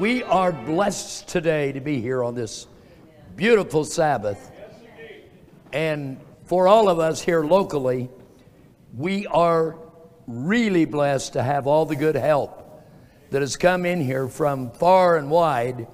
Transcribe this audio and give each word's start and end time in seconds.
We 0.00 0.22
are 0.22 0.50
blessed 0.50 1.28
today 1.28 1.72
to 1.72 1.80
be 1.80 2.00
here 2.00 2.24
on 2.24 2.34
this 2.34 2.66
beautiful 3.36 3.84
Sabbath. 3.84 4.50
And 5.74 6.18
for 6.46 6.66
all 6.66 6.88
of 6.88 6.98
us 6.98 7.20
here 7.20 7.44
locally, 7.44 8.08
we 8.96 9.26
are 9.26 9.76
really 10.26 10.86
blessed 10.86 11.34
to 11.34 11.42
have 11.42 11.66
all 11.66 11.84
the 11.84 11.96
good 11.96 12.14
help 12.14 12.82
that 13.28 13.42
has 13.42 13.58
come 13.58 13.84
in 13.84 14.00
here 14.00 14.26
from 14.26 14.70
far 14.70 15.18
and 15.18 15.30
wide 15.30 15.86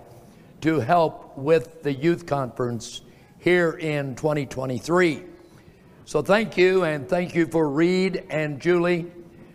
to 0.60 0.78
help 0.78 1.36
with 1.36 1.82
the 1.82 1.92
youth 1.92 2.26
conference 2.26 3.00
here 3.40 3.72
in 3.72 4.14
2023. 4.14 5.24
So 6.04 6.22
thank 6.22 6.56
you, 6.56 6.84
and 6.84 7.08
thank 7.08 7.34
you 7.34 7.48
for 7.48 7.68
Reed 7.68 8.22
and 8.30 8.60
Julie 8.60 9.10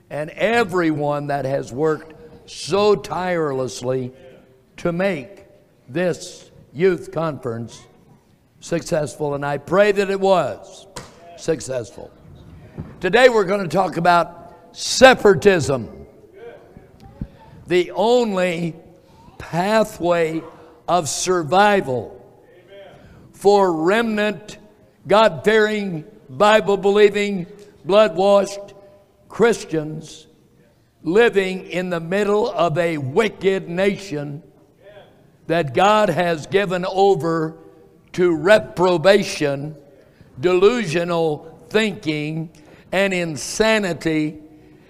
and 0.10 0.30
everyone 0.32 1.28
that 1.28 1.46
has 1.46 1.72
worked 1.72 2.50
so 2.50 2.98
tirelessly 2.98 4.12
to 4.82 4.92
make 4.92 5.46
this 5.88 6.50
youth 6.74 7.12
conference 7.12 7.84
successful, 8.62 9.36
and 9.36 9.46
I 9.46 9.60
pray 9.60 9.92
that 9.92 10.10
it 10.10 10.20
was 10.20 10.88
successful. 11.38 12.10
Today 13.00 13.30
we're 13.30 13.44
going 13.44 13.62
to 13.62 13.68
talk 13.68 13.98
about 13.98 14.70
separatism, 14.72 16.08
the 17.68 17.92
only 17.92 18.76
pathway 19.38 20.42
of 20.88 21.08
survival 21.08 22.18
for 23.34 23.84
remnant, 23.84 24.58
God 25.08 25.44
fearing, 25.44 26.06
Bible 26.28 26.78
believing, 26.78 27.46
blood 27.86 28.16
washed 28.16 28.74
Christians 29.30 30.26
living 31.04 31.68
in 31.68 31.92
the 31.92 32.00
middle 32.00 32.50
of 32.50 32.80
a 32.80 32.98
wicked 32.98 33.70
nation 33.70 34.42
that 35.48 35.74
God 35.74 36.10
has 36.10 36.48
given 36.48 36.86
over 36.86 37.58
to 38.14 38.36
reprobation, 38.36 39.76
delusional 40.40 41.66
thinking, 41.70 42.50
and 42.92 43.14
insanity, 43.14 44.40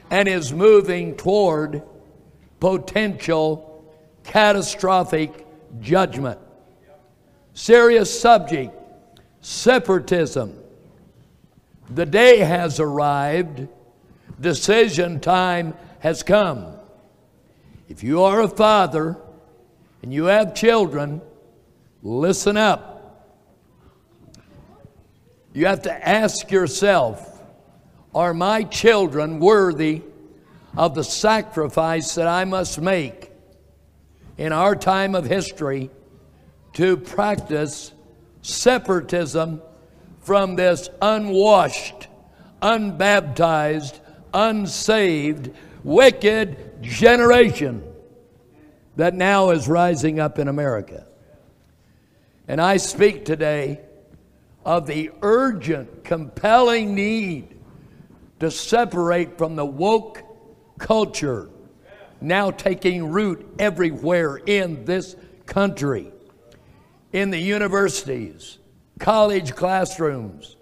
and 0.10 0.28
is 0.28 0.52
moving 0.52 1.16
toward 1.16 1.84
potential 2.60 3.86
catastrophic 4.24 5.46
judgment. 5.80 6.40
Serious 7.54 8.20
subject 8.20 8.74
separatism. 9.42 10.58
The 11.90 12.06
day 12.06 12.38
has 12.38 12.80
arrived, 12.80 13.68
decision 14.40 15.20
time 15.20 15.74
has 16.00 16.24
come. 16.24 16.76
If 17.90 18.04
you 18.04 18.22
are 18.24 18.42
a 18.42 18.48
father 18.48 19.18
and 20.02 20.14
you 20.14 20.26
have 20.26 20.56
children, 20.56 21.22
listen 22.02 22.58
up. 22.58 22.88
You 25.54 25.66
have 25.66 25.84
to 25.84 26.08
ask 26.08 26.50
yourself 26.50 27.28
Are 28.16 28.34
my 28.34 28.64
children 28.64 29.40
worthy 29.40 30.02
of 30.76 30.96
the 30.96 31.04
sacrifice 31.04 32.16
that 32.16 32.28
I 32.28 32.46
must 32.46 32.80
make 32.80 33.32
in 34.38 34.54
our 34.54 34.76
time 34.76 35.14
of 35.16 35.26
history 35.26 35.90
to 36.74 36.98
practice 36.98 37.92
separatism 38.42 39.62
from 40.22 40.56
this 40.56 40.90
unwashed, 41.02 42.08
unbaptized, 42.62 44.00
unsaved, 44.34 45.52
wicked 45.84 46.82
generation 46.82 47.91
that 48.96 49.14
now 49.14 49.52
is 49.52 49.68
rising 49.68 50.20
up 50.20 50.40
in 50.40 50.48
America? 50.48 51.06
And 52.48 52.60
I 52.60 52.78
speak 52.78 53.26
today 53.26 53.80
of 54.66 54.86
the 54.86 55.12
urgent, 55.22 56.04
compelling 56.04 56.96
need 56.96 57.56
to 58.40 58.52
separate 58.52 59.38
from 59.38 59.56
the 59.56 59.66
woke 59.66 60.24
culture 60.78 61.50
now 62.22 62.52
taking 62.52 63.12
root 63.12 63.56
everywhere 63.58 64.38
in 64.38 64.86
this 64.86 65.16
country, 65.46 66.12
in 67.12 67.32
the 67.32 67.40
universities, 67.40 68.60
college 69.00 69.56
classrooms, 69.56 70.56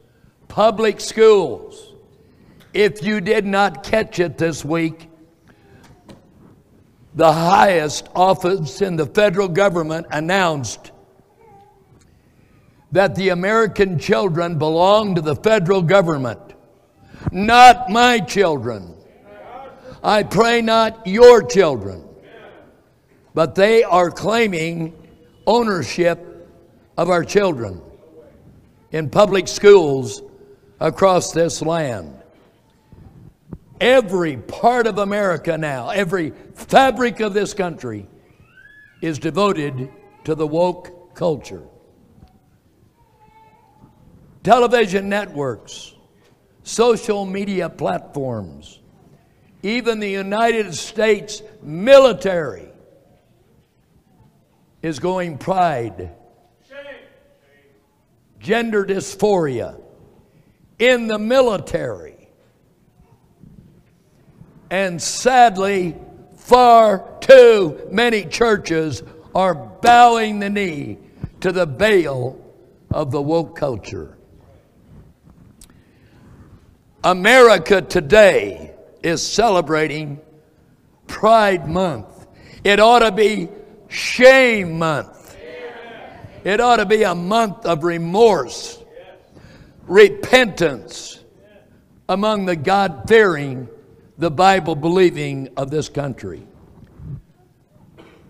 public 0.48 1.02
schools. 1.02 1.94
If 2.74 3.04
you 3.04 3.20
did 3.20 3.46
not 3.46 3.84
catch 3.84 4.20
it 4.20 4.38
this 4.38 4.64
week, 4.64 5.09
the 7.14 7.32
highest 7.32 8.08
office 8.16 8.82
in 8.82 8.96
the 8.96 9.06
federal 9.06 9.48
government 9.48 10.08
announced 10.12 10.92
that 12.92 13.16
the 13.16 13.30
American 13.30 14.00
children 14.00 14.58
belong 14.58 15.16
to 15.16 15.22
the 15.22 15.36
federal 15.36 15.82
government, 15.82 16.40
not 17.32 17.90
my 17.90 18.20
children. 18.20 18.96
I 20.04 20.24
pray 20.24 20.62
not 20.62 21.06
your 21.06 21.44
children, 21.44 22.04
but 23.34 23.56
they 23.56 23.84
are 23.84 24.10
claiming 24.10 24.96
ownership 25.46 26.26
of 26.98 27.10
our 27.10 27.24
children 27.24 27.82
in 28.92 29.10
public 29.10 29.48
schools 29.48 30.22
across 30.80 31.32
this 31.32 31.62
land. 31.62 32.19
Every 33.80 34.38
part 34.38 34.88
of 34.88 34.98
America 34.98 35.58
now, 35.58 35.90
every 35.90 36.34
fabric 36.54 37.20
of 37.20 37.34
this 37.34 37.54
country 37.54 38.08
is 39.02 39.20
devoted 39.20 39.90
to 40.26 40.36
the 40.36 40.46
woke 40.46 41.16
culture 41.16 41.64
television 44.44 45.10
networks, 45.10 45.94
social 46.64 47.26
media 47.26 47.70
platforms, 47.70 48.80
even 49.62 50.00
the 50.00 50.10
United 50.10 50.74
States 50.74 51.42
military 51.62 52.70
is 54.82 55.00
going 55.00 55.38
pride, 55.38 56.16
gender 58.40 58.86
dysphoria 58.86 59.80
in 60.80 61.08
the 61.08 61.20
military. 61.20 62.19
And 64.70 65.02
sadly, 65.02 65.96
far 66.38 67.08
too 67.22 67.88
many 67.92 68.26
churches 68.26 69.04
are 69.34 69.56
bowing 69.56 70.40
the 70.40 70.50
knee 70.50 70.98
to 71.42 71.52
the 71.52 71.66
Baal 71.66 72.40
of 72.92 73.12
the 73.12 73.22
woke 73.22 73.56
culture. 73.56 74.18
America 77.04 77.82
today 77.82 78.74
is 79.02 79.26
celebrating 79.26 80.20
Pride 81.08 81.68
Month. 81.68 82.28
It 82.64 82.80
ought 82.80 83.00
to 83.00 83.12
be 83.12 83.50
Shame 83.88 84.78
Month. 84.78 85.38
It 86.44 86.60
ought 86.60 86.78
to 86.78 86.86
be 86.86 87.04
a 87.04 87.16
month 87.16 87.66
of 87.66 87.84
remorse, 87.84 88.82
repentance 89.88 91.20
among 92.08 92.46
the 92.46 92.56
God 92.56 93.04
fearing, 93.08 93.68
the 94.20 94.30
Bible 94.30 94.76
believing 94.76 95.50
of 95.58 95.72
this 95.72 95.90
country. 95.90 96.46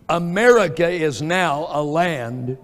America 0.07 0.89
is 0.89 1.22
now 1.22 1.67
a 1.69 1.83
land 1.83 2.57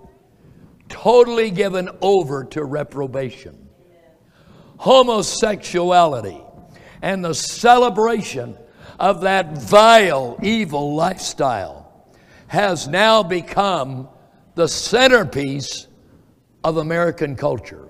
totally 0.88 1.52
given 1.52 1.90
over 2.02 2.46
to 2.46 2.64
reprobation 2.64 3.66
homosexuality 4.78 6.42
and 7.02 7.24
the 7.24 7.34
celebration 7.34 8.58
of 9.00 9.22
that 9.22 9.58
vile, 9.58 10.38
evil 10.42 10.96
lifestyle 10.96 12.08
has 12.48 12.88
now 12.88 13.24
become 13.24 14.08
the 14.56 14.68
centerpiece 14.68 15.88
of 16.64 16.78
American 16.78 17.36
culture. 17.36 17.90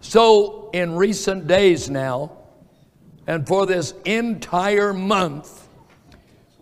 So, 0.00 0.70
in 0.72 0.94
recent 0.96 1.46
days 1.46 1.90
now, 1.90 2.43
and 3.26 3.46
for 3.46 3.66
this 3.66 3.94
entire 4.04 4.92
month, 4.92 5.68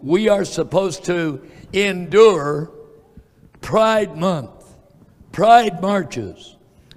we 0.01 0.29
are 0.29 0.45
supposed 0.45 1.05
to 1.05 1.47
endure 1.73 2.71
Pride 3.61 4.17
Month, 4.17 4.51
Pride 5.33 5.81
marches, 5.81 6.57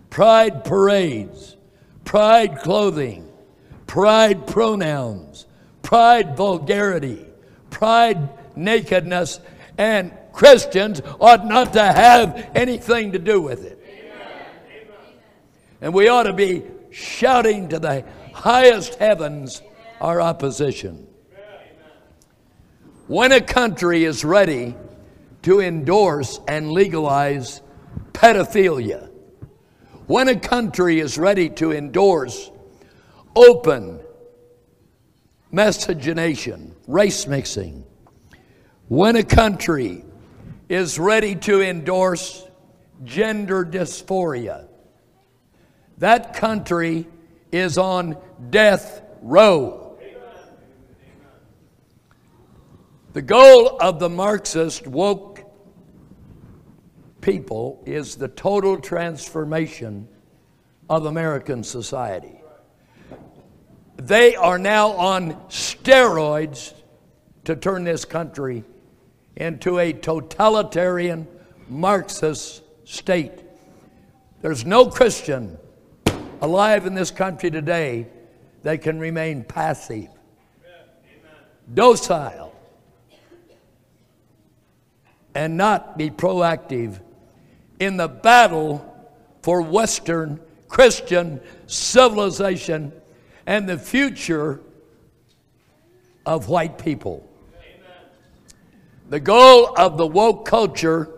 Pride 0.09 0.63
parades, 0.63 1.57
pride 2.05 2.59
clothing, 2.59 3.29
pride 3.85 4.47
pronouns, 4.47 5.45
pride 5.81 6.37
vulgarity, 6.37 7.25
pride 7.69 8.29
nakedness, 8.55 9.41
and 9.77 10.13
Christians 10.31 11.01
ought 11.19 11.45
not 11.45 11.73
to 11.73 11.83
have 11.83 12.49
anything 12.55 13.11
to 13.11 13.19
do 13.19 13.41
with 13.41 13.65
it. 13.65 13.81
And 15.81 15.93
we 15.93 16.07
ought 16.07 16.23
to 16.23 16.33
be 16.33 16.63
shouting 16.91 17.67
to 17.69 17.79
the 17.79 18.05
highest 18.35 18.95
heavens 18.95 19.61
are 20.01 20.21
opposition. 20.21 21.07
When 23.07 23.31
a 23.31 23.41
country 23.41 24.03
is 24.03 24.25
ready 24.25 24.75
to 25.43 25.61
endorse 25.61 26.39
and 26.47 26.71
legalize 26.71 27.61
pedophilia, 28.11 29.09
when 30.07 30.27
a 30.27 30.39
country 30.39 30.99
is 30.99 31.17
ready 31.17 31.49
to 31.51 31.71
endorse 31.71 32.51
open 33.35 33.99
miscegenation, 35.51 36.75
race 36.87 37.27
mixing, 37.27 37.85
when 38.89 39.15
a 39.15 39.23
country 39.23 40.03
is 40.67 40.99
ready 40.99 41.35
to 41.35 41.61
endorse 41.61 42.45
gender 43.03 43.63
dysphoria, 43.63 44.67
that 45.99 46.33
country 46.33 47.07
is 47.55 47.77
on 47.77 48.17
death 48.49 49.01
row. 49.21 49.97
The 53.13 53.21
goal 53.21 53.77
of 53.79 53.99
the 53.99 54.09
Marxist 54.09 54.87
woke 54.87 55.39
people 57.21 57.81
is 57.85 58.15
the 58.15 58.27
total 58.27 58.77
transformation 58.77 60.07
of 60.89 61.05
American 61.05 61.63
society. 61.63 62.41
They 63.95 64.35
are 64.35 64.59
now 64.59 64.89
on 64.89 65.35
steroids 65.47 66.73
to 67.45 67.55
turn 67.55 67.85
this 67.85 68.03
country 68.03 68.65
into 69.37 69.79
a 69.79 69.93
totalitarian 69.93 71.25
Marxist 71.69 72.63
state. 72.83 73.43
There's 74.41 74.65
no 74.65 74.87
Christian 74.87 75.57
alive 76.41 76.85
in 76.85 76.93
this 76.93 77.11
country 77.11 77.51
today 77.51 78.07
that 78.63 78.81
can 78.81 78.99
remain 78.99 79.43
passive, 79.43 80.09
docile, 81.73 82.53
and 85.33 85.57
not 85.57 85.97
be 85.97 86.09
proactive 86.09 86.99
in 87.79 87.97
the 87.97 88.07
battle 88.07 88.91
for 89.41 89.61
Western 89.61 90.39
Christian 90.67 91.39
civilization 91.67 92.91
and 93.45 93.69
the 93.69 93.77
future 93.77 94.61
of 96.25 96.49
white 96.49 96.77
people. 96.77 97.29
The 99.09 99.19
goal 99.19 99.73
of 99.77 99.97
the 99.97 100.07
woke 100.07 100.45
culture 100.45 101.09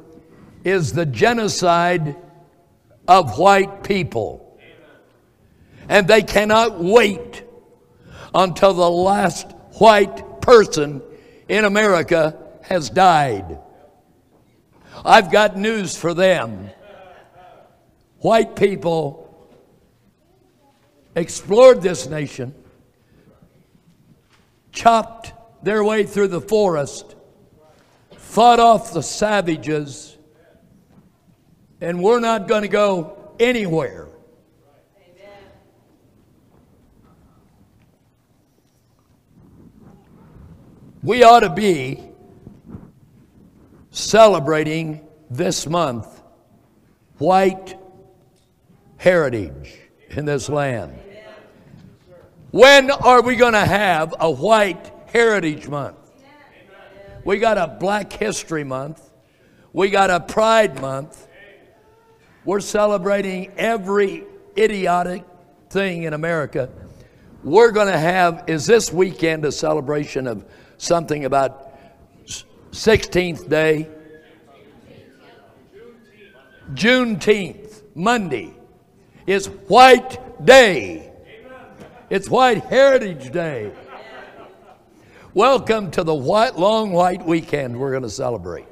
is 0.66 0.92
the 0.92 1.06
genocide 1.06 2.18
of 3.08 3.40
white 3.40 3.84
people. 3.84 4.47
And 5.90 6.08
they 6.08 6.22
cannot 6.22 6.80
wait 6.80 7.44
until 8.34 8.74
the 8.74 8.90
last 8.90 9.52
white 9.80 10.42
person 10.42 11.02
in 11.48 11.66
America 11.66 12.38
has 12.64 12.90
died. 12.90 13.60
I've 15.06 15.32
got 15.32 15.58
news 15.58 15.96
for 15.96 16.14
them. 16.14 16.70
White 18.20 18.56
people 18.56 19.24
explored 21.16 21.82
this 21.82 22.08
nation, 22.08 22.54
chopped 24.72 25.34
their 25.64 25.84
way 25.84 26.04
through 26.04 26.28
the 26.28 26.42
forest, 26.42 27.16
fought 28.18 28.60
off 28.60 28.94
the 28.94 29.04
savages, 29.04 30.18
and 31.80 32.02
we're 32.02 32.20
not 32.20 32.48
going 32.48 32.64
to 32.64 32.68
go 32.68 33.34
anywhere. 33.40 34.08
We 41.04 41.24
ought 41.24 41.42
to 41.42 41.50
be 41.50 42.04
celebrating 43.92 45.08
this 45.30 45.68
month 45.68 46.22
white 47.20 47.76
heritage 48.98 49.78
in 50.10 50.26
this 50.26 50.50
land. 50.50 50.98
When 52.52 52.90
are 52.90 53.22
we 53.22 53.36
going 53.36 53.54
to 53.54 53.66
have 53.66 54.16
a 54.20 54.32
white 54.32 54.92
heritage 55.08 55.68
month? 55.68 55.98
We 57.24 57.38
got 57.38 57.58
a 57.58 57.68
Black 57.80 58.12
History 58.14 58.64
Month. 58.64 59.02
We 59.74 59.90
got 59.90 60.10
a 60.10 60.20
Pride 60.20 60.82
Month. 60.82 61.28
We're 62.46 62.62
celebrating 62.62 63.52
every 63.58 64.24
idiotic 64.58 65.26
thing 65.70 66.04
in 66.04 66.14
America. 66.14 66.70
We're 67.44 67.72
going 67.72 67.92
to 67.92 68.00
have, 68.00 68.46
is 68.48 68.66
this 68.66 68.92
weekend 68.92 69.46
a 69.46 69.52
celebration 69.52 70.26
of 70.26 70.46
something 70.78 71.26
about 71.26 71.74
16th 72.72 73.50
day. 73.50 73.90
Juneteenth, 76.74 77.82
Monday, 77.96 78.54
is 79.26 79.48
White 79.48 80.46
Day. 80.46 81.12
It's 82.10 82.30
White 82.30 82.64
Heritage 82.66 83.32
Day. 83.32 83.72
Welcome 85.34 85.92
to 85.92 86.04
the 86.04 86.16
white, 86.16 86.58
long 86.58 86.92
white 86.92 87.26
weekend 87.26 87.80
we're 87.80 87.92
going 87.92 88.04
to 88.04 88.10
celebrate. 88.10 88.66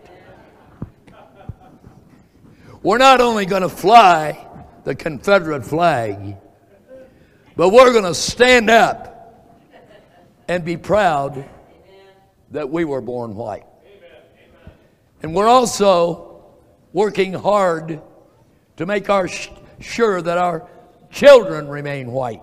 We're 2.82 2.98
not 2.98 3.22
only 3.22 3.46
going 3.46 3.62
to 3.62 3.70
fly 3.70 4.46
the 4.84 4.94
Confederate 4.94 5.66
flag, 5.66 6.38
but 7.56 7.70
we're 7.70 7.92
going 7.92 8.06
to 8.06 8.14
stand 8.14 8.70
up 8.70 9.16
and 10.48 10.64
be 10.64 10.78
proud 10.78 11.50
that 12.56 12.70
we 12.70 12.86
were 12.86 13.02
born 13.02 13.36
white. 13.36 13.66
And 15.22 15.36
we're 15.36 15.48
also 15.48 16.44
working 16.94 17.34
hard 17.34 18.02
to 18.78 18.86
make 18.86 19.10
our 19.10 19.28
sh- 19.28 19.50
sure 19.82 20.22
that 20.22 20.38
our 20.38 20.68
children 21.12 21.68
remain 21.68 22.12
white. 22.12 22.42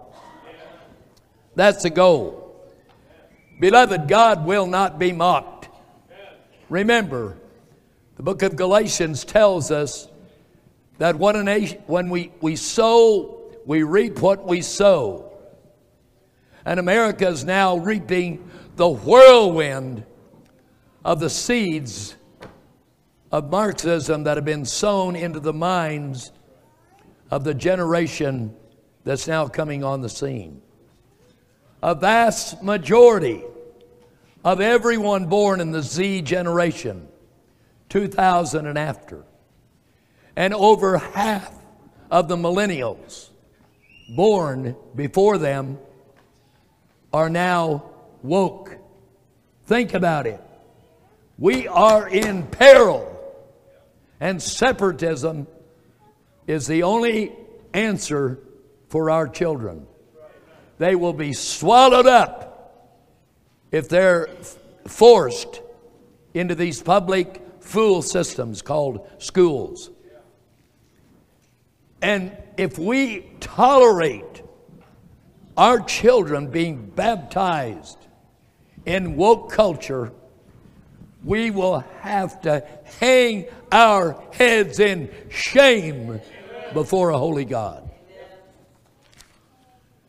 That's 1.55 1.83
the 1.83 1.91
goal. 1.91 2.39
Beloved, 3.59 4.07
God 4.07 4.45
will 4.45 4.67
not 4.67 4.99
be 4.99 5.13
mocked. 5.13 5.69
Remember, 6.69 7.39
the 8.17 8.23
book 8.23 8.43
of 8.43 8.55
Galatians 8.55 9.25
tells 9.25 9.71
us 9.71 10.09
that 10.99 11.17
when, 11.17 11.47
when 11.87 12.11
we, 12.11 12.33
we 12.43 12.57
sow, 12.57 13.51
we 13.65 13.83
reap 13.83 14.21
what 14.21 14.47
we 14.47 14.61
sow. 14.61 15.33
And 16.67 16.79
America 16.79 17.29
is 17.29 17.45
now 17.45 17.79
reaping 17.79 18.51
the 18.77 18.89
whirlwind 18.89 20.05
of 21.05 21.21
the 21.21 21.31
seeds 21.31 22.17
of 23.31 23.51
Marxism 23.51 24.25
that 24.25 24.37
have 24.37 24.45
been 24.45 24.65
sown 24.65 25.17
into 25.17 25.41
the 25.41 25.53
minds 25.53 26.33
of 27.31 27.45
the 27.45 27.55
generation 27.55 28.55
that's 29.05 29.27
now 29.27 29.49
coming 29.49 29.83
on 29.83 30.01
the 30.01 30.09
scene. 30.09 30.61
A 31.83 31.95
vast 31.95 32.63
majority 32.63 33.43
of 34.45 34.61
everyone 34.61 35.27
born 35.27 35.61
in 35.61 35.71
the 35.71 35.83
Z 35.83 36.23
generation, 36.23 37.09
2000 37.89 38.67
and 38.67 38.79
after, 38.79 39.25
and 40.37 40.55
over 40.55 40.99
half 40.99 41.53
of 42.11 42.29
the 42.29 42.37
millennials 42.37 43.31
born 44.15 44.77
before 44.95 45.39
them 45.39 45.79
are 47.13 47.31
now 47.31 47.92
woke. 48.23 48.77
Think 49.65 49.95
about 49.95 50.27
it. 50.27 50.41
We 51.39 51.67
are 51.69 52.09
in 52.09 52.47
peril 52.47 53.09
and 54.21 54.41
separatism 54.41 55.49
is 56.47 56.69
the 56.69 56.85
only 56.85 57.33
answer 57.75 58.39
for 58.89 59.11
our 59.11 59.27
children. 59.27 59.87
They 60.79 60.95
will 60.95 61.13
be 61.13 61.33
swallowed 61.33 62.07
up 62.07 62.89
if 63.73 63.89
they're 63.89 64.29
forced 64.87 65.61
into 66.35 66.55
these 66.55 66.81
public 66.81 67.43
fool 67.59 68.03
systems 68.03 68.63
called 68.63 69.09
schools. 69.19 69.91
And 72.01 72.37
if 72.57 72.79
we 72.79 73.29
tolerate 73.41 74.43
our 75.57 75.81
children 75.81 76.49
being 76.49 76.87
baptized 76.87 78.02
in 78.87 79.17
woke 79.17 79.51
culture, 79.51 80.13
we 81.25 81.51
will 81.51 81.81
have 82.01 82.41
to 82.43 82.67
hang 83.01 83.47
our 83.71 84.21
heads 84.33 84.81
in 84.81 85.11
shame 85.29 86.21
before 86.73 87.11
a 87.11 87.19
holy 87.19 87.45
God. 87.45 87.89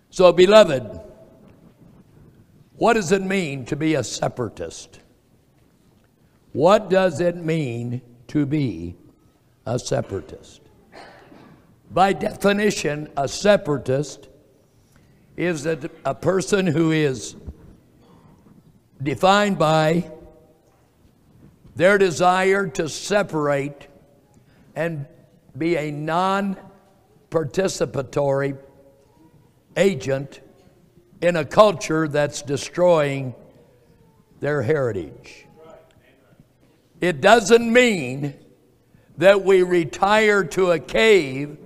So, 0.10 0.32
beloved, 0.32 1.02
what 2.78 2.94
does 2.94 3.12
it 3.12 3.22
mean 3.22 3.66
to 3.66 3.76
be 3.76 3.96
a 3.96 4.04
separatist? 4.04 5.00
What 6.52 6.90
does 6.90 7.20
it 7.20 7.36
mean 7.36 8.02
to 8.28 8.46
be 8.46 8.96
a 9.66 9.80
separatist? 9.80 10.62
By 11.92 12.14
definition, 12.14 13.10
a 13.18 13.28
separatist 13.28 14.30
is 15.36 15.66
a, 15.66 15.90
a 16.06 16.14
person 16.14 16.68
who 16.68 16.92
is 16.92 17.36
defined 19.04 19.58
by 19.58 20.10
their 21.76 21.98
desire 21.98 22.68
to 22.68 22.88
separate 22.88 23.88
and 24.76 25.06
be 25.58 25.76
a 25.76 25.92
non 25.92 26.58
participatory 27.30 28.58
agent 29.76 30.40
in 31.22 31.36
a 31.36 31.46
culture 31.46 32.08
that's 32.08 32.42
destroying 32.42 33.34
their 34.40 34.62
heritage. 34.62 35.46
It 37.02 37.22
doesn't 37.22 37.72
mean 37.72 38.36
that 39.18 39.44
we 39.44 39.64
retire 39.64 40.44
to 40.44 40.72
a 40.72 40.80
cave. 40.80 41.58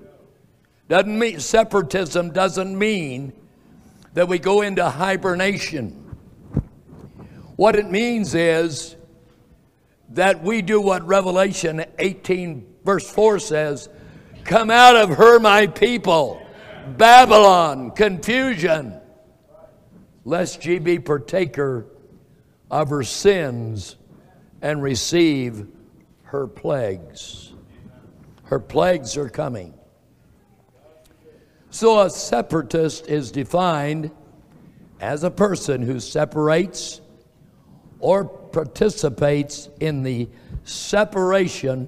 Doesn't 0.89 1.19
mean 1.19 1.39
separatism 1.39 2.31
doesn't 2.31 2.77
mean 2.77 3.33
that 4.13 4.27
we 4.27 4.39
go 4.39 4.61
into 4.61 4.89
hibernation. 4.89 6.06
What 7.57 7.75
it 7.75 7.89
means 7.89 8.35
is 8.35 8.95
that 10.09 10.43
we 10.43 10.61
do 10.61 10.79
what 10.79 11.05
Revelation 11.05 11.83
18, 11.97 12.75
verse 12.85 13.09
4 13.09 13.39
says 13.39 13.89
Come 14.43 14.69
out 14.69 14.95
of 14.95 15.09
her, 15.17 15.39
my 15.39 15.65
people, 15.65 16.39
Babylon, 16.97 17.91
confusion, 17.91 19.01
lest 20.23 20.65
ye 20.67 20.77
be 20.77 20.99
partaker 20.99 21.87
of 22.69 22.91
her 22.91 23.03
sins 23.03 23.95
and 24.61 24.83
receive 24.83 25.67
her 26.25 26.45
plagues. 26.45 27.53
Her 28.43 28.59
plagues 28.59 29.17
are 29.17 29.29
coming. 29.29 29.73
So, 31.71 32.01
a 32.01 32.09
separatist 32.11 33.07
is 33.07 33.31
defined 33.31 34.11
as 34.99 35.23
a 35.23 35.31
person 35.31 35.81
who 35.81 35.99
separates 35.99 37.01
or 37.99 38.25
participates 38.25 39.69
in 39.79 40.03
the 40.03 40.27
separation 40.63 41.87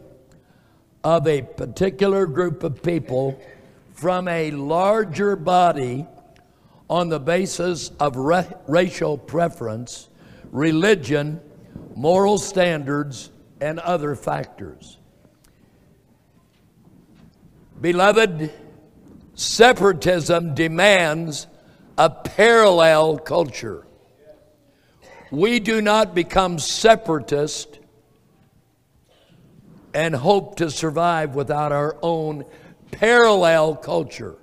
of 1.04 1.28
a 1.28 1.42
particular 1.42 2.26
group 2.26 2.64
of 2.64 2.82
people 2.82 3.40
from 3.94 4.28
a 4.28 4.52
larger 4.52 5.36
body 5.36 6.06
on 6.90 7.10
the 7.10 7.20
basis 7.20 7.92
of 8.00 8.16
ra- 8.16 8.46
racial 8.68 9.18
preference, 9.18 10.10
religion, 10.52 11.40
moral 11.96 12.38
standards, 12.38 13.30
and 13.62 13.80
other 13.80 14.16
factors. 14.16 14.98
Beloved, 17.80 18.52
separatism 19.36 20.56
demands 20.56 21.48
a 21.98 22.10
parallel 22.10 23.18
culture. 23.18 23.86
We 25.32 25.60
do 25.60 25.82
not 25.82 26.16
become 26.16 26.60
separatist 26.60 27.80
and 29.94 30.16
hope 30.16 30.58
to 30.58 30.70
survive 30.70 31.36
without 31.36 31.72
our 31.72 31.98
own 32.02 32.46
parallel 32.92 33.76
culture. 33.76 34.36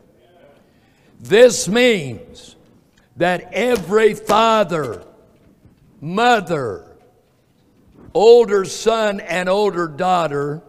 This 1.21 1.67
means 1.69 2.57
that 3.17 3.53
every 3.53 4.15
father, 4.15 5.05
mother, 6.01 6.97
older 8.15 8.65
son, 8.65 9.21
and 9.21 9.49
older 9.49 9.89
daughter 9.89 10.63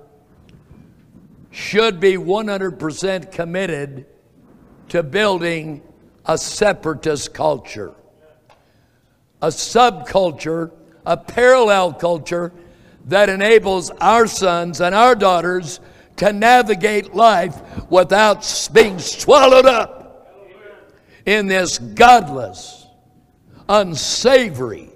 should 1.52 2.00
be 2.00 2.14
100% 2.14 3.32
committed 3.32 4.06
to 4.90 5.04
building 5.04 5.82
a 6.26 6.38
separatist 6.38 7.34
culture, 7.34 7.94
a 9.42 9.48
subculture, 9.48 10.72
a 11.06 11.18
parallel 11.18 11.94
culture 11.94 12.52
that 13.06 13.30
enables 13.30 13.90
our 13.92 14.28
sons 14.28 14.82
and 14.82 14.94
our 14.94 15.16
daughters 15.16 15.80
to 16.18 16.34
navigate 16.34 17.14
life 17.14 17.62
without 17.90 18.70
being 18.74 19.00
swallowed 19.00 19.66
up 19.66 20.08
in 21.26 21.48
this 21.48 21.78
godless, 21.78 22.88
unsavory, 23.70 24.90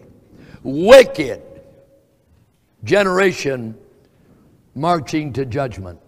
wicked 0.63 1.41
generation 2.83 3.77
marching 4.73 5.33
to 5.33 5.45
judgment. 5.45 5.99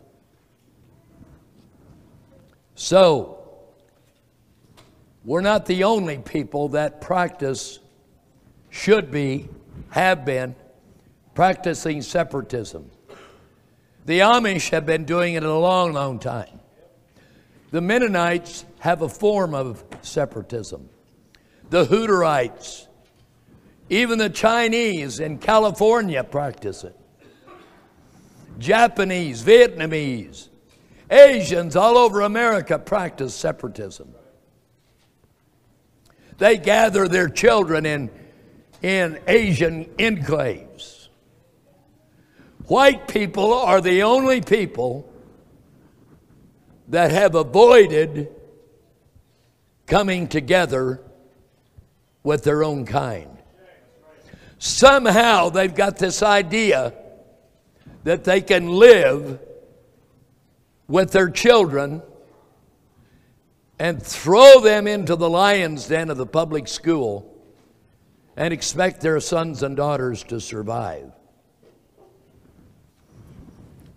So, 2.75 3.43
we're 5.25 5.41
not 5.41 5.65
the 5.65 5.83
only 5.83 6.17
people 6.17 6.69
that 6.69 7.01
practice, 7.01 7.79
should 8.73 9.11
be, 9.11 9.47
have 9.91 10.25
been, 10.25 10.55
practicing 11.35 12.01
separatism. 12.01 12.89
The 14.05 14.19
Amish 14.19 14.71
have 14.71 14.83
been 14.83 15.05
doing 15.05 15.35
it 15.35 15.43
a 15.43 15.53
long, 15.53 15.93
long 15.93 16.17
time. 16.17 16.59
The 17.69 17.81
Mennonites 17.81 18.65
have 18.79 19.03
a 19.03 19.07
form 19.07 19.53
of 19.53 19.83
separatism. 20.01 20.89
The 21.69 21.85
Hutterites, 21.85 22.87
even 23.89 24.17
the 24.17 24.29
Chinese 24.29 25.19
in 25.19 25.37
California 25.37 26.23
practice 26.23 26.83
it. 26.83 26.97
Japanese, 28.57 29.43
Vietnamese, 29.43 30.49
Asians 31.11 31.75
all 31.75 31.95
over 31.95 32.21
America 32.21 32.79
practice 32.79 33.35
separatism. 33.35 34.13
They 36.39 36.57
gather 36.57 37.07
their 37.07 37.29
children 37.29 37.85
in, 37.85 38.09
in 38.83 39.17
Asian 39.27 39.85
enclaves. 39.97 41.07
White 42.67 43.07
people 43.07 43.53
are 43.53 43.81
the 43.81 44.03
only 44.03 44.41
people 44.41 45.09
that 46.89 47.11
have 47.11 47.33
avoided 47.33 48.29
coming 49.87 50.27
together 50.27 51.01
with 52.23 52.43
their 52.43 52.63
own 52.63 52.85
kind. 52.85 53.29
Somehow 54.59 55.49
they've 55.49 55.73
got 55.73 55.97
this 55.97 56.21
idea 56.21 56.93
that 58.03 58.23
they 58.23 58.41
can 58.41 58.67
live 58.67 59.39
with 60.87 61.11
their 61.11 61.29
children 61.29 62.01
and 63.79 64.01
throw 64.01 64.59
them 64.59 64.87
into 64.87 65.15
the 65.15 65.29
lion's 65.29 65.87
den 65.87 66.09
of 66.09 66.17
the 66.17 66.25
public 66.25 66.67
school 66.67 67.32
and 68.35 68.53
expect 68.53 69.01
their 69.01 69.19
sons 69.19 69.63
and 69.63 69.77
daughters 69.77 70.23
to 70.23 70.39
survive. 70.39 71.11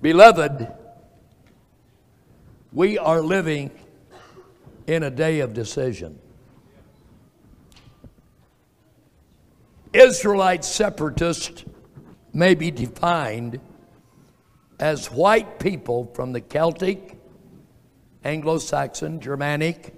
Beloved, 0.02 0.72
we 2.72 2.98
are 2.98 3.22
living 3.22 3.70
in 4.86 5.02
a 5.02 5.10
day 5.10 5.40
of 5.40 5.54
decision. 5.54 6.18
Israelite 9.92 10.64
separatists 10.64 11.64
may 12.34 12.54
be 12.54 12.70
defined 12.70 13.58
as 14.78 15.10
white 15.10 15.58
people 15.58 16.10
from 16.14 16.32
the 16.32 16.40
Celtic, 16.40 17.18
Anglo 18.22 18.58
Saxon, 18.58 19.20
Germanic, 19.20 19.94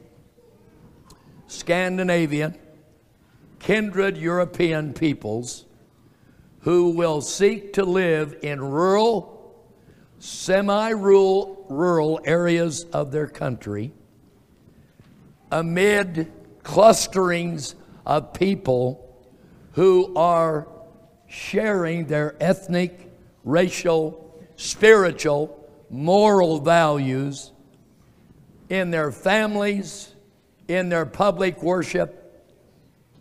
Scandinavian, 1.49 2.57
kindred 3.58 4.16
European 4.16 4.92
peoples 4.92 5.64
who 6.60 6.90
will 6.90 7.20
seek 7.20 7.72
to 7.74 7.84
live 7.84 8.36
in 8.42 8.60
rural, 8.60 9.54
semi 10.18 10.90
rural 10.90 11.66
rural 11.68 12.20
areas 12.24 12.84
of 12.92 13.12
their 13.12 13.26
country 13.26 13.92
amid 15.50 16.30
clusterings 16.62 17.74
of 18.04 18.32
people 18.34 19.04
who 19.72 20.14
are 20.16 20.68
sharing 21.26 22.06
their 22.06 22.36
ethnic, 22.40 23.10
racial, 23.44 24.34
spiritual, 24.56 25.54
moral 25.90 26.58
values 26.58 27.52
in 28.68 28.90
their 28.90 29.10
families, 29.10 30.14
in 30.66 30.88
their 30.88 31.06
public 31.06 31.62
worship, 31.62 32.17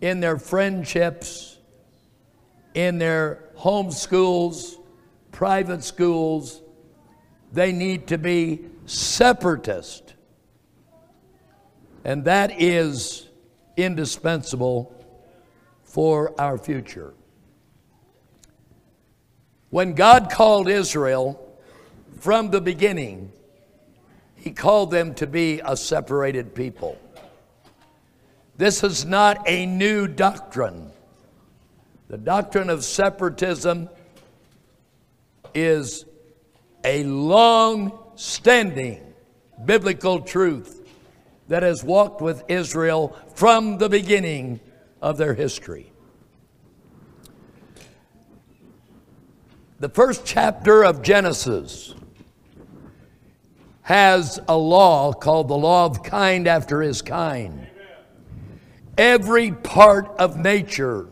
in 0.01 0.19
their 0.19 0.37
friendships, 0.37 1.57
in 2.73 2.97
their 2.97 3.43
home 3.55 3.91
schools, 3.91 4.77
private 5.31 5.83
schools. 5.83 6.61
They 7.51 7.71
need 7.71 8.07
to 8.07 8.17
be 8.17 8.65
separatist. 8.85 10.13
And 12.03 12.25
that 12.25 12.61
is 12.61 13.27
indispensable 13.75 14.93
for 15.83 16.39
our 16.39 16.57
future. 16.57 17.13
When 19.69 19.93
God 19.93 20.29
called 20.31 20.69
Israel 20.69 21.59
from 22.19 22.51
the 22.51 22.61
beginning, 22.61 23.31
He 24.35 24.51
called 24.51 24.91
them 24.91 25.13
to 25.15 25.27
be 25.27 25.61
a 25.63 25.75
separated 25.75 26.55
people. 26.55 26.97
This 28.57 28.83
is 28.83 29.05
not 29.05 29.47
a 29.47 29.67
new 29.67 30.07
doctrine. 30.07 30.89
The 32.07 32.17
doctrine 32.17 32.71
of 32.71 32.83
separatism 32.83 33.89
is 35.53 36.05
a 36.83 37.03
long 37.03 37.99
standing 38.15 39.13
biblical 39.63 40.21
truth 40.21 40.87
that 41.49 41.61
has 41.61 41.83
walked 41.83 42.19
with 42.19 42.43
Israel 42.47 43.15
from 43.35 43.77
the 43.77 43.89
beginning 43.89 44.59
of 45.01 45.17
their 45.17 45.35
history. 45.35 45.91
The 49.79 49.89
first 49.89 50.25
chapter 50.25 50.83
of 50.83 51.03
Genesis 51.03 51.93
has 53.83 54.39
a 54.47 54.57
law 54.57 55.13
called 55.13 55.47
the 55.47 55.57
law 55.57 55.85
of 55.85 56.01
kind 56.01 56.47
after 56.47 56.81
his 56.81 57.03
kind. 57.03 57.67
Every 58.97 59.51
part 59.51 60.07
of 60.17 60.37
nature 60.37 61.07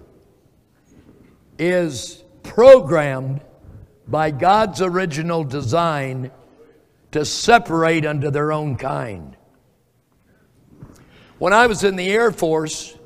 is 1.59 2.23
programmed 2.41 3.41
by 4.07 4.31
God's 4.31 4.81
original 4.81 5.43
design 5.43 6.31
to 7.11 7.25
separate 7.25 8.05
unto 8.05 8.31
their 8.31 8.51
own 8.51 8.75
kind. 8.75 9.37
When 11.37 11.53
I 11.53 11.67
was 11.67 11.83
in 11.83 11.95
the 11.95 12.09
Air 12.09 12.31
Force, 12.31 12.97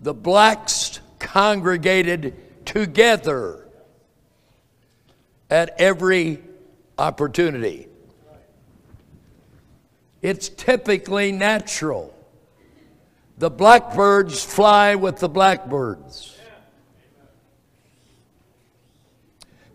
the 0.00 0.14
blacks 0.14 1.00
congregated 1.18 2.66
together 2.66 3.68
at 5.50 5.74
every 5.78 6.42
opportunity. 6.98 7.86
It's 10.22 10.48
typically 10.48 11.32
natural. 11.32 12.14
The 13.40 13.48
blackbirds 13.48 14.44
fly 14.44 14.96
with 14.96 15.16
the 15.16 15.28
blackbirds. 15.28 16.38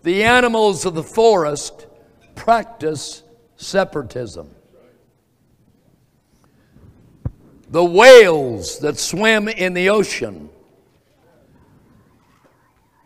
The 0.03 0.23
animals 0.23 0.85
of 0.85 0.93
the 0.93 1.01
forest 1.01 1.87
practice 2.35 3.23
separatism. 3.57 4.51
The 7.71 7.83
whales 7.83 8.77
that 8.81 8.99
swim 8.99 9.47
in 9.47 9.73
the 9.73 9.89
ocean 9.89 10.51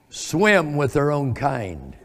swim 0.10 0.76
with 0.76 0.92
their 0.92 1.10
own 1.10 1.36
kind. 1.36 1.96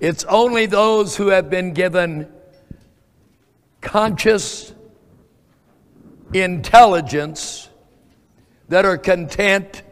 It's 0.00 0.24
only 0.24 0.66
those 0.66 1.14
who 1.14 1.28
have 1.28 1.50
been 1.50 1.72
given 1.72 2.28
conscious 3.80 4.72
intelligence 6.32 7.68
that 8.68 8.84
are 8.84 8.98
content 8.98 9.82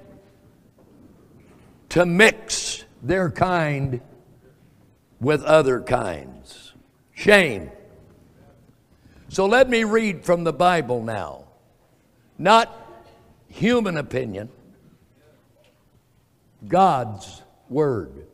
to 1.89 2.05
mix 2.05 2.85
their 3.03 3.31
kind 3.31 4.01
with 5.21 5.43
other 5.43 5.81
kinds. 5.81 6.75
Shame. 7.15 7.71
So 9.29 9.47
let 9.47 9.69
me 9.69 9.85
read 9.85 10.25
from 10.25 10.45
the 10.45 10.53
Bible 10.53 11.03
now. 11.03 11.45
Not 12.39 12.71
human 13.49 13.97
opinion, 13.97 14.51
God's 16.69 17.43
Word. 17.69 18.27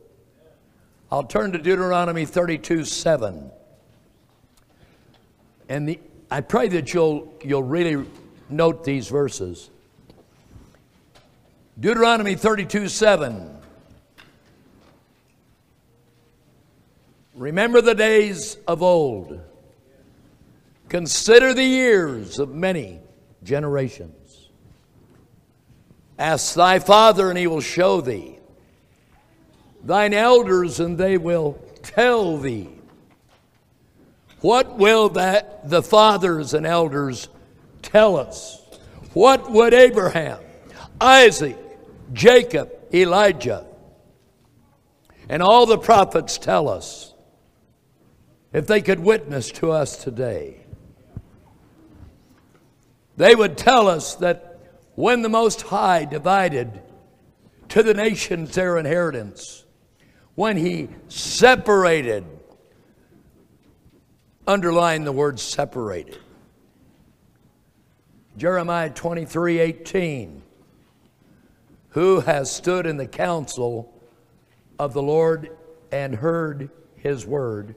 I'll 1.11 1.23
turn 1.23 1.53
to 1.53 1.57
Deuteronomy 1.57 2.25
32 2.25 2.85
7. 2.85 3.51
And 5.69 5.87
the, 5.87 5.99
I 6.33 6.41
pray 6.41 6.67
that 6.69 6.95
you'll, 6.95 7.31
you'll 7.43 7.61
really 7.61 8.07
note 8.49 8.83
these 8.83 9.07
verses. 9.07 9.69
Deuteronomy 11.79 12.33
32 12.33 12.87
7. 12.87 13.55
Remember 17.35 17.81
the 17.81 17.93
days 17.93 18.57
of 18.67 18.81
old. 18.81 19.39
Consider 20.89 21.53
the 21.53 21.63
years 21.63 22.39
of 22.39 22.49
many 22.49 22.99
generations. 23.43 24.49
Ask 26.17 26.55
thy 26.55 26.79
father, 26.79 27.29
and 27.29 27.37
he 27.37 27.45
will 27.45 27.61
show 27.61 28.01
thee 28.01 28.39
thine 29.83 30.15
elders, 30.15 30.79
and 30.79 30.97
they 30.97 31.19
will 31.19 31.59
tell 31.83 32.39
thee. 32.39 32.72
What 34.43 34.77
will 34.77 35.07
that 35.09 35.69
the 35.69 35.81
fathers 35.81 36.53
and 36.53 36.65
elders 36.65 37.29
tell 37.81 38.17
us? 38.17 38.61
What 39.13 39.49
would 39.49 39.73
Abraham, 39.73 40.37
Isaac, 40.99 41.57
Jacob, 42.11 42.69
Elijah, 42.93 43.65
and 45.29 45.41
all 45.41 45.65
the 45.65 45.77
prophets 45.77 46.37
tell 46.37 46.67
us 46.67 47.13
if 48.51 48.67
they 48.67 48.81
could 48.81 48.99
witness 48.99 49.49
to 49.51 49.71
us 49.71 49.95
today? 49.95 50.65
They 53.15 53.35
would 53.35 53.57
tell 53.57 53.87
us 53.87 54.15
that 54.15 54.59
when 54.95 55.21
the 55.21 55.29
Most 55.29 55.61
High 55.61 56.03
divided 56.03 56.81
to 57.69 57.81
the 57.81 57.93
nations 57.93 58.55
their 58.55 58.77
inheritance, 58.77 59.63
when 60.35 60.57
he 60.57 60.89
separated, 61.07 62.25
underline 64.47 65.03
the 65.03 65.11
word 65.11 65.39
separated. 65.39 66.17
Jeremiah 68.37 68.89
23 68.89 69.59
18. 69.59 70.41
Who 71.89 72.21
has 72.21 72.51
stood 72.51 72.87
in 72.87 72.97
the 72.97 73.07
counsel 73.07 73.93
of 74.79 74.93
the 74.93 75.01
Lord 75.01 75.55
and 75.91 76.15
heard 76.15 76.71
his 76.95 77.25
word? 77.25 77.75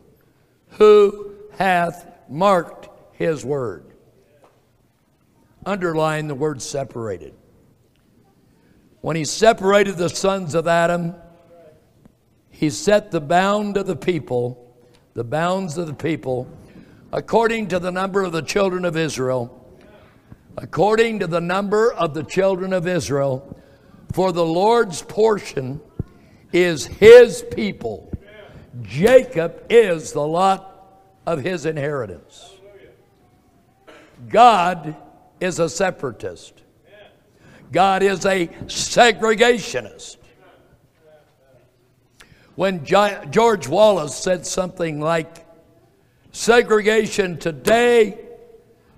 Who 0.70 1.34
hath 1.58 2.06
marked 2.28 2.88
his 3.12 3.44
word? 3.44 3.84
Underline 5.66 6.28
the 6.28 6.34
word 6.34 6.62
separated. 6.62 7.34
When 9.02 9.16
he 9.16 9.24
separated 9.24 9.96
the 9.96 10.08
sons 10.08 10.54
of 10.54 10.66
Adam, 10.66 11.14
he 12.50 12.70
set 12.70 13.10
the 13.10 13.20
bound 13.20 13.76
of 13.76 13.86
the 13.86 13.96
people, 13.96 14.65
the 15.16 15.24
bounds 15.24 15.78
of 15.78 15.86
the 15.86 15.94
people, 15.94 16.46
according 17.10 17.68
to 17.68 17.78
the 17.78 17.90
number 17.90 18.22
of 18.22 18.32
the 18.32 18.42
children 18.42 18.84
of 18.84 18.98
Israel, 18.98 19.66
according 20.58 21.20
to 21.20 21.26
the 21.26 21.40
number 21.40 21.90
of 21.94 22.12
the 22.12 22.22
children 22.22 22.74
of 22.74 22.86
Israel. 22.86 23.58
For 24.12 24.30
the 24.30 24.44
Lord's 24.44 25.00
portion 25.00 25.80
is 26.52 26.84
his 26.84 27.42
people. 27.54 28.12
Jacob 28.82 29.64
is 29.70 30.12
the 30.12 30.20
lot 30.20 31.00
of 31.24 31.42
his 31.42 31.64
inheritance. 31.64 32.52
God 34.28 34.94
is 35.40 35.58
a 35.60 35.70
separatist. 35.70 36.62
God 37.72 38.02
is 38.02 38.26
a 38.26 38.48
segregationist 38.66 40.18
when 42.56 42.84
George 42.84 43.68
Wallace 43.68 44.16
said 44.16 44.46
something 44.46 45.00
like, 45.00 45.46
segregation 46.36 47.38
today, 47.38 48.18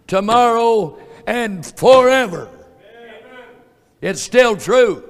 tomorrow, 0.08 0.98
and 1.26 1.64
forever. 1.64 2.48
It's 4.00 4.20
still 4.20 4.56
true. 4.56 5.04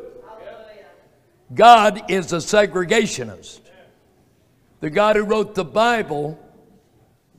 God 1.54 2.10
is 2.10 2.32
a 2.34 2.36
segregationist. 2.36 3.60
The 4.80 4.90
God 4.90 5.16
who 5.16 5.22
wrote 5.22 5.54
the 5.54 5.64
Bible 5.64 6.38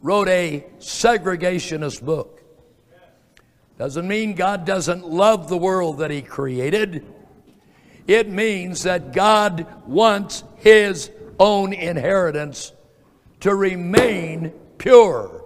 wrote 0.02 0.28
a 0.28 0.66
segregationist 0.80 2.04
book. 2.04 2.42
Doesn't 3.78 4.08
mean 4.08 4.34
God 4.34 4.66
doesn't 4.66 5.08
love 5.08 5.50
the 5.50 5.58
world 5.58 6.00
that 6.00 6.12
He 6.12 6.22
created. 6.22 7.06
It 8.10 8.28
means 8.28 8.82
that 8.84 9.14
God 9.14 9.68
wants 9.86 10.44
his 10.56 11.12
own 11.40 11.74
inheritance 11.74 12.74
to 13.42 13.54
remain 13.54 14.52
pure, 14.80 15.46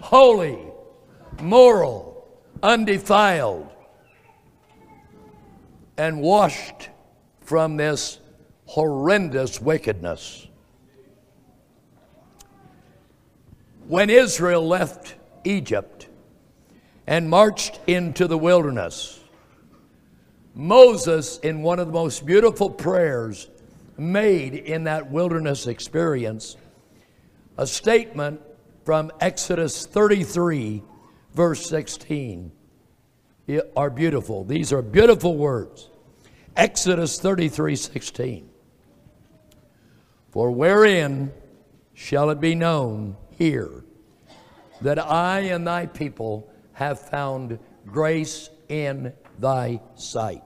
holy, 0.00 0.58
moral, 1.40 2.36
undefiled, 2.64 3.68
and 5.96 6.20
washed 6.20 6.88
from 7.42 7.76
this 7.76 8.18
horrendous 8.64 9.60
wickedness. 9.60 10.48
When 13.86 14.10
Israel 14.10 14.66
left 14.66 15.14
Egypt 15.44 16.08
and 17.06 17.30
marched 17.30 17.78
into 17.86 18.26
the 18.26 18.36
wilderness, 18.36 19.17
Moses, 20.54 21.38
in 21.38 21.62
one 21.62 21.78
of 21.78 21.86
the 21.86 21.92
most 21.92 22.26
beautiful 22.26 22.70
prayers, 22.70 23.48
made 23.96 24.54
in 24.54 24.84
that 24.84 25.10
wilderness 25.10 25.66
experience 25.66 26.56
a 27.56 27.66
statement 27.66 28.40
from 28.84 29.10
Exodus 29.20 29.86
33, 29.86 30.82
verse 31.34 31.68
16, 31.68 32.52
are 33.76 33.90
beautiful. 33.90 34.44
These 34.44 34.72
are 34.72 34.82
beautiful 34.82 35.36
words. 35.36 35.90
Exodus 36.56 37.20
33, 37.20 37.76
16. 37.76 38.48
For 40.30 40.50
wherein 40.50 41.32
shall 41.94 42.30
it 42.30 42.40
be 42.40 42.54
known 42.54 43.16
here 43.30 43.84
that 44.80 44.98
I 44.98 45.40
and 45.40 45.66
thy 45.66 45.86
people 45.86 46.48
have 46.74 47.00
found 47.00 47.58
grace 47.86 48.50
in 48.68 49.12
thy 49.38 49.80
sight? 49.94 50.42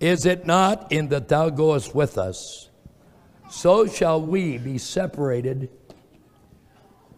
Is 0.00 0.26
it 0.26 0.46
not 0.46 0.92
in 0.92 1.08
that 1.08 1.28
thou 1.28 1.50
goest 1.50 1.94
with 1.94 2.18
us? 2.18 2.68
So 3.50 3.86
shall 3.86 4.20
we 4.20 4.58
be 4.58 4.78
separated. 4.78 5.70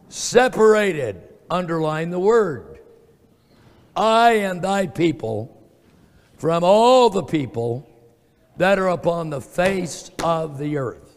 Separated, 0.08 1.22
underline 1.50 2.10
the 2.10 2.18
word. 2.18 2.78
I 3.96 4.32
and 4.32 4.62
thy 4.62 4.86
people 4.86 5.54
from 6.36 6.62
all 6.62 7.10
the 7.10 7.24
people 7.24 7.88
that 8.58 8.78
are 8.78 8.88
upon 8.88 9.30
the 9.30 9.40
face 9.40 10.10
of 10.22 10.58
the 10.58 10.76
earth. 10.78 11.16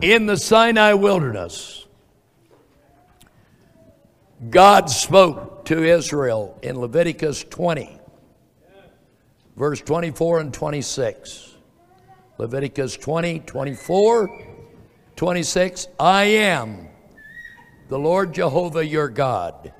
In 0.00 0.26
the 0.26 0.36
Sinai 0.36 0.94
wilderness, 0.94 1.86
God 4.48 4.88
spoke 4.88 5.66
to 5.66 5.84
Israel 5.84 6.58
in 6.62 6.80
Leviticus 6.80 7.44
20, 7.44 7.98
verse 9.54 9.82
24 9.82 10.40
and 10.40 10.54
26. 10.54 11.56
Leviticus 12.38 12.96
20, 12.96 13.40
24, 13.40 14.46
26. 15.14 15.88
I 15.98 16.24
am 16.24 16.88
the 17.88 17.98
Lord 17.98 18.32
Jehovah 18.32 18.86
your 18.86 19.10
God, 19.10 19.74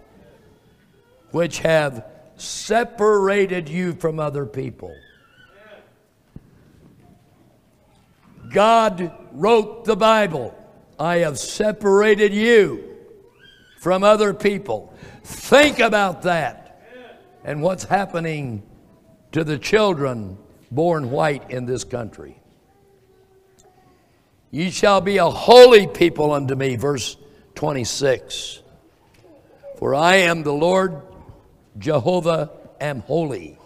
which 1.31 1.61
have 1.61 2.05
separated 2.37 3.67
you 3.67 3.95
from 3.95 4.21
other 4.21 4.45
people. 4.45 4.95
God 8.53 9.11
wrote 9.33 9.87
the 9.87 9.97
Bible. 9.97 10.55
I 10.99 11.19
have 11.19 11.39
separated 11.39 12.35
you 12.35 12.90
from 13.81 14.05
other 14.05 14.35
people. 14.35 14.95
Think 15.25 15.79
about 15.79 16.23
that 16.23 16.83
and 17.45 17.63
what's 17.63 17.85
happening 17.85 18.63
to 19.33 19.43
the 19.43 19.57
children 19.57 20.37
born 20.71 21.11
white 21.11 21.51
in 21.51 21.65
this 21.65 21.83
country. 21.83 22.39
Ye 24.51 24.71
shall 24.71 25.01
be 25.01 25.17
a 25.17 25.31
holy 25.31 25.87
people 25.87 26.31
unto 26.33 26.55
me, 26.55 26.77
verse 26.77 27.17
26. 27.55 28.61
For 29.79 29.95
I 29.95 30.17
am 30.17 30.43
the 30.43 30.53
Lord 30.53 31.01
Jehovah 31.79 32.51
am 32.81 33.01
holy, 33.01 33.57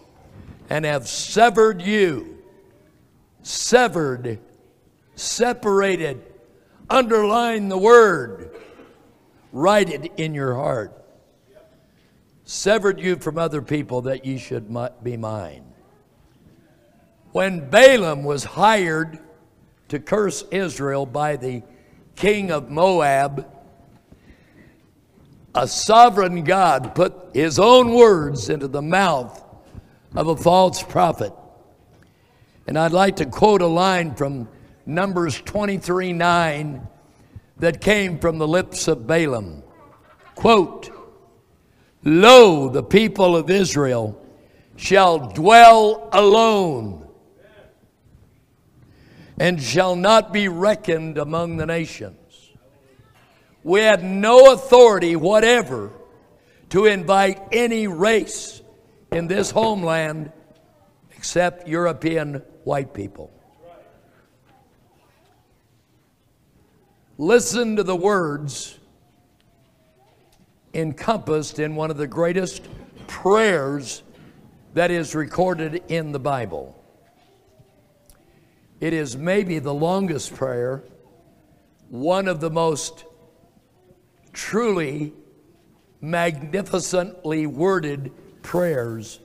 and 0.70 0.84
have 0.84 1.08
severed 1.08 1.82
you, 1.82 2.38
severed 3.42 4.38
separated. 5.16 6.22
Underline 6.88 7.68
the 7.68 7.78
word. 7.78 8.50
Write 9.54 9.88
it 9.88 10.10
in 10.16 10.34
your 10.34 10.56
heart. 10.56 11.00
Severed 12.42 12.98
you 12.98 13.14
from 13.14 13.38
other 13.38 13.62
people 13.62 14.02
that 14.02 14.24
ye 14.24 14.36
should 14.36 14.66
be 15.00 15.16
mine. 15.16 15.64
When 17.30 17.70
Balaam 17.70 18.24
was 18.24 18.42
hired 18.42 19.20
to 19.90 20.00
curse 20.00 20.42
Israel 20.50 21.06
by 21.06 21.36
the 21.36 21.62
king 22.16 22.50
of 22.50 22.68
Moab, 22.68 23.48
a 25.54 25.68
sovereign 25.68 26.42
God 26.42 26.96
put 26.96 27.14
his 27.32 27.60
own 27.60 27.94
words 27.94 28.50
into 28.50 28.66
the 28.66 28.82
mouth 28.82 29.40
of 30.16 30.26
a 30.26 30.36
false 30.36 30.82
prophet. 30.82 31.32
And 32.66 32.76
I'd 32.76 32.90
like 32.90 33.14
to 33.16 33.26
quote 33.26 33.62
a 33.62 33.68
line 33.68 34.16
from 34.16 34.48
Numbers 34.84 35.40
23 35.42 36.12
9 36.12 36.88
that 37.58 37.80
came 37.80 38.18
from 38.18 38.38
the 38.38 38.48
lips 38.48 38.88
of 38.88 39.06
Balaam. 39.06 39.62
Quote, 40.34 40.90
Lo, 42.02 42.68
the 42.68 42.82
people 42.82 43.36
of 43.36 43.48
Israel 43.48 44.20
shall 44.76 45.30
dwell 45.30 46.08
alone 46.12 47.08
and 49.38 49.62
shall 49.62 49.96
not 49.96 50.32
be 50.32 50.48
reckoned 50.48 51.18
among 51.18 51.56
the 51.56 51.66
nations. 51.66 52.52
We 53.62 53.80
had 53.80 54.04
no 54.04 54.52
authority 54.52 55.16
whatever 55.16 55.90
to 56.70 56.86
invite 56.86 57.40
any 57.52 57.86
race 57.86 58.62
in 59.10 59.26
this 59.26 59.50
homeland 59.50 60.32
except 61.16 61.66
European 61.66 62.42
white 62.64 62.92
people. 62.92 63.32
Listen 67.16 67.76
to 67.76 67.84
the 67.84 67.94
words 67.94 68.76
encompassed 70.72 71.60
in 71.60 71.76
one 71.76 71.92
of 71.92 71.96
the 71.96 72.08
greatest 72.08 72.66
prayers 73.06 74.02
that 74.74 74.90
is 74.90 75.14
recorded 75.14 75.84
in 75.88 76.10
the 76.10 76.18
Bible. 76.18 76.76
It 78.80 78.92
is 78.92 79.16
maybe 79.16 79.60
the 79.60 79.72
longest 79.72 80.34
prayer, 80.34 80.82
one 81.88 82.26
of 82.26 82.40
the 82.40 82.50
most 82.50 83.04
truly 84.32 85.12
magnificently 86.00 87.46
worded 87.46 88.10
prayers 88.42 89.20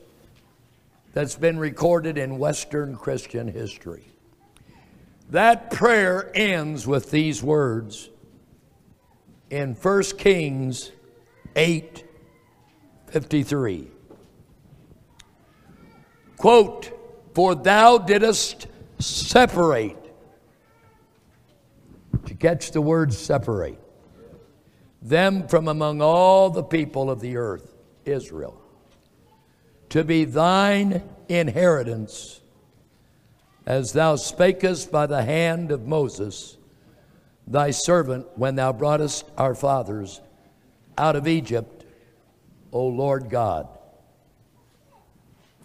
that's 1.13 1.35
been 1.35 1.57
recorded 1.57 2.19
in 2.19 2.37
Western 2.37 2.95
Christian 2.95 3.47
history. 3.47 4.05
That 5.29 5.69
prayer 5.69 6.31
ends 6.33 6.87
with 6.87 7.11
these 7.11 7.43
words 7.43 8.09
in 9.49 9.75
1 9.75 10.03
Kings 10.17 10.91
8 11.55 12.03
53. 13.07 13.87
Quote, 16.37 16.91
For 17.33 17.55
thou 17.55 17.97
didst 17.97 18.67
separate. 18.99 19.97
Did 22.11 22.29
you 22.29 22.35
catch 22.35 22.71
the 22.71 22.81
word 22.81 23.13
separate? 23.13 23.79
Them 25.01 25.47
from 25.47 25.67
among 25.67 26.01
all 26.01 26.49
the 26.49 26.63
people 26.63 27.09
of 27.09 27.19
the 27.19 27.37
earth, 27.37 27.75
Israel, 28.05 28.61
to 29.89 30.03
be 30.03 30.25
thine 30.25 31.03
inheritance 31.27 32.38
as 33.69 33.93
thou 33.93 34.15
spakest 34.15 34.89
by 34.89 35.05
the 35.05 35.21
hand 35.21 35.71
of 35.71 35.85
Moses, 35.85 36.57
thy 37.45 37.69
servant, 37.69 38.25
when 38.35 38.55
thou 38.55 38.73
broughtest 38.73 39.29
our 39.37 39.53
fathers 39.53 40.21
out 40.97 41.15
of 41.15 41.27
Egypt, 41.27 41.85
O 42.71 42.87
Lord 42.87 43.29
God. 43.29 43.67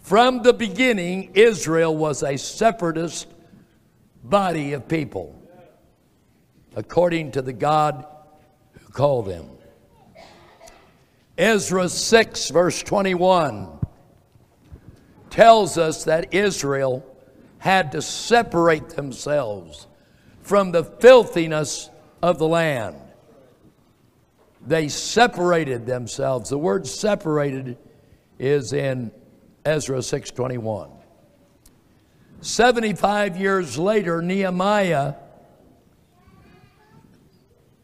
From 0.03 0.43
the 0.43 0.53
beginning, 0.53 1.31
Israel 1.33 1.97
was 1.97 2.21
a 2.21 2.37
separatist 2.37 3.27
body 4.23 4.73
of 4.73 4.87
people, 4.87 5.41
according 6.75 7.31
to 7.31 7.41
the 7.41 7.53
God 7.53 8.05
who 8.73 8.87
called 8.89 9.25
them. 9.25 9.49
Ezra 11.39 11.89
6, 11.89 12.49
verse 12.49 12.83
21, 12.83 13.79
tells 15.31 15.79
us 15.79 16.03
that 16.03 16.35
Israel 16.35 17.03
had 17.65 17.93
to 17.93 17.99
separate 17.99 18.89
themselves 18.89 19.87
from 20.43 20.71
the 20.71 20.83
filthiness 20.83 21.89
of 22.21 22.37
the 22.37 22.47
land. 22.47 22.95
They 24.67 24.87
separated 24.87 25.87
themselves. 25.87 26.51
The 26.51 26.59
word 26.59 26.85
separated 26.85 27.79
is 28.37 28.71
in 28.71 29.09
Ezra 29.65 30.03
6:21. 30.03 30.91
75 32.39 33.35
years 33.35 33.79
later 33.79 34.21
Nehemiah 34.21 35.15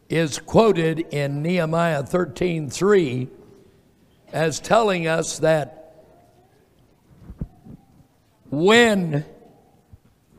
is 0.09 0.37
quoted 0.37 0.99
in 1.09 1.41
Nehemiah 1.41 2.03
13:3 2.03 3.29
as 4.31 4.59
telling 4.59 5.07
us 5.07 5.39
that 5.39 5.95
when 8.51 9.25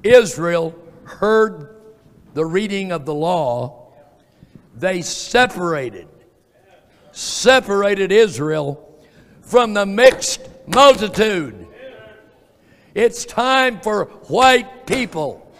Israel 0.02 0.74
heard 1.04 1.76
the 2.34 2.44
reading 2.44 2.92
of 2.92 3.04
the 3.04 3.14
law, 3.14 3.92
they 4.74 5.02
separated, 5.02 6.08
separated 7.12 8.10
Israel 8.10 8.98
from 9.42 9.74
the 9.74 9.86
mixed 9.86 10.48
multitude. 10.66 11.66
It's 12.94 13.24
time 13.24 13.80
for 13.80 14.06
white 14.28 14.86
people 14.86 15.52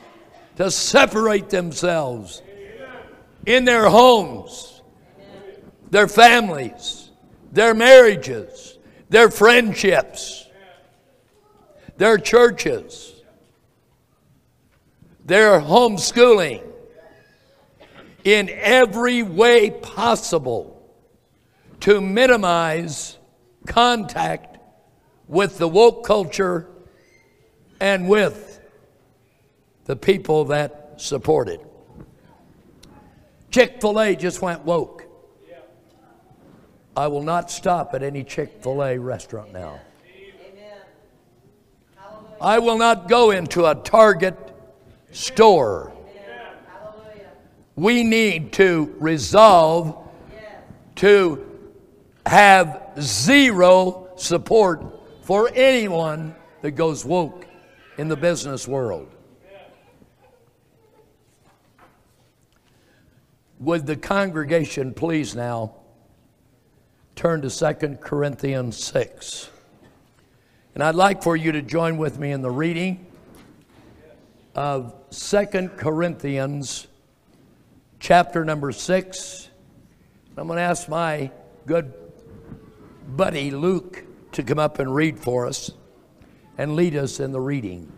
to 0.57 0.70
separate 0.70 1.50
themselves 1.50 2.42
in 3.46 3.64
their 3.64 3.88
homes, 3.88 4.83
their 5.90 6.09
families, 6.09 7.11
their 7.52 7.74
marriages, 7.74 8.78
their 9.09 9.31
friendships, 9.31 10.48
their 11.96 12.18
churches 12.18 13.12
They're 15.24 15.61
homeschooling 15.61 16.62
in 18.24 18.48
every 18.50 19.22
way 19.22 19.70
possible 19.70 20.82
to 21.80 22.00
minimize 22.00 23.18
contact 23.66 24.58
with 25.28 25.58
the 25.58 25.68
woke 25.68 26.04
culture 26.04 26.68
and 27.80 28.08
with 28.08 28.61
the 29.85 29.96
people 29.96 30.46
that 30.46 30.94
support 30.96 31.48
it. 31.48 31.61
Chick 33.50 33.80
fil 33.80 34.00
A 34.00 34.16
just 34.16 34.40
went 34.42 34.64
woke. 34.64 35.04
I 36.96 37.06
will 37.06 37.22
not 37.22 37.50
stop 37.50 37.94
at 37.94 38.02
any 38.02 38.22
Chick 38.22 38.62
fil 38.62 38.82
A 38.82 38.98
restaurant 38.98 39.52
now. 39.52 39.80
I 42.40 42.58
will 42.58 42.78
not 42.78 43.08
go 43.08 43.30
into 43.30 43.66
a 43.66 43.74
Target 43.74 44.51
store. 45.12 45.92
We 47.77 48.03
need 48.03 48.53
to 48.55 48.94
resolve 48.98 50.09
to 50.96 51.46
have 52.27 52.83
zero 53.01 54.09
support 54.16 54.85
for 55.22 55.51
anyone 55.55 56.35
that 56.61 56.72
goes 56.72 57.05
woke 57.05 57.46
in 57.96 58.09
the 58.09 58.16
business 58.16 58.66
world. 58.66 59.09
Would 63.61 63.87
the 63.87 63.96
congregation 63.96 64.92
please 64.92 65.37
now 65.37 65.77
turn 67.14 67.42
to 67.42 67.51
2 67.51 67.98
Corinthians 68.01 68.83
6? 68.83 69.51
And 70.75 70.83
I'd 70.83 70.94
like 70.94 71.22
for 71.22 71.37
you 71.37 71.53
to 71.53 71.62
join 71.62 71.96
with 71.96 72.18
me 72.18 72.33
in 72.33 72.42
the 72.42 72.51
reading 72.51 73.07
of 74.54 74.94
2 75.10 75.70
Corinthians 75.76 76.86
chapter 78.00 78.44
number 78.44 78.72
6. 78.72 79.48
I'm 80.36 80.46
going 80.46 80.56
to 80.56 80.62
ask 80.62 80.88
my 80.88 81.30
good 81.66 81.92
buddy 83.08 83.50
Luke 83.50 84.04
to 84.32 84.42
come 84.42 84.58
up 84.58 84.78
and 84.78 84.94
read 84.94 85.18
for 85.18 85.46
us 85.46 85.70
and 86.58 86.76
lead 86.76 86.96
us 86.96 87.20
in 87.20 87.32
the 87.32 87.40
reading. 87.40 87.92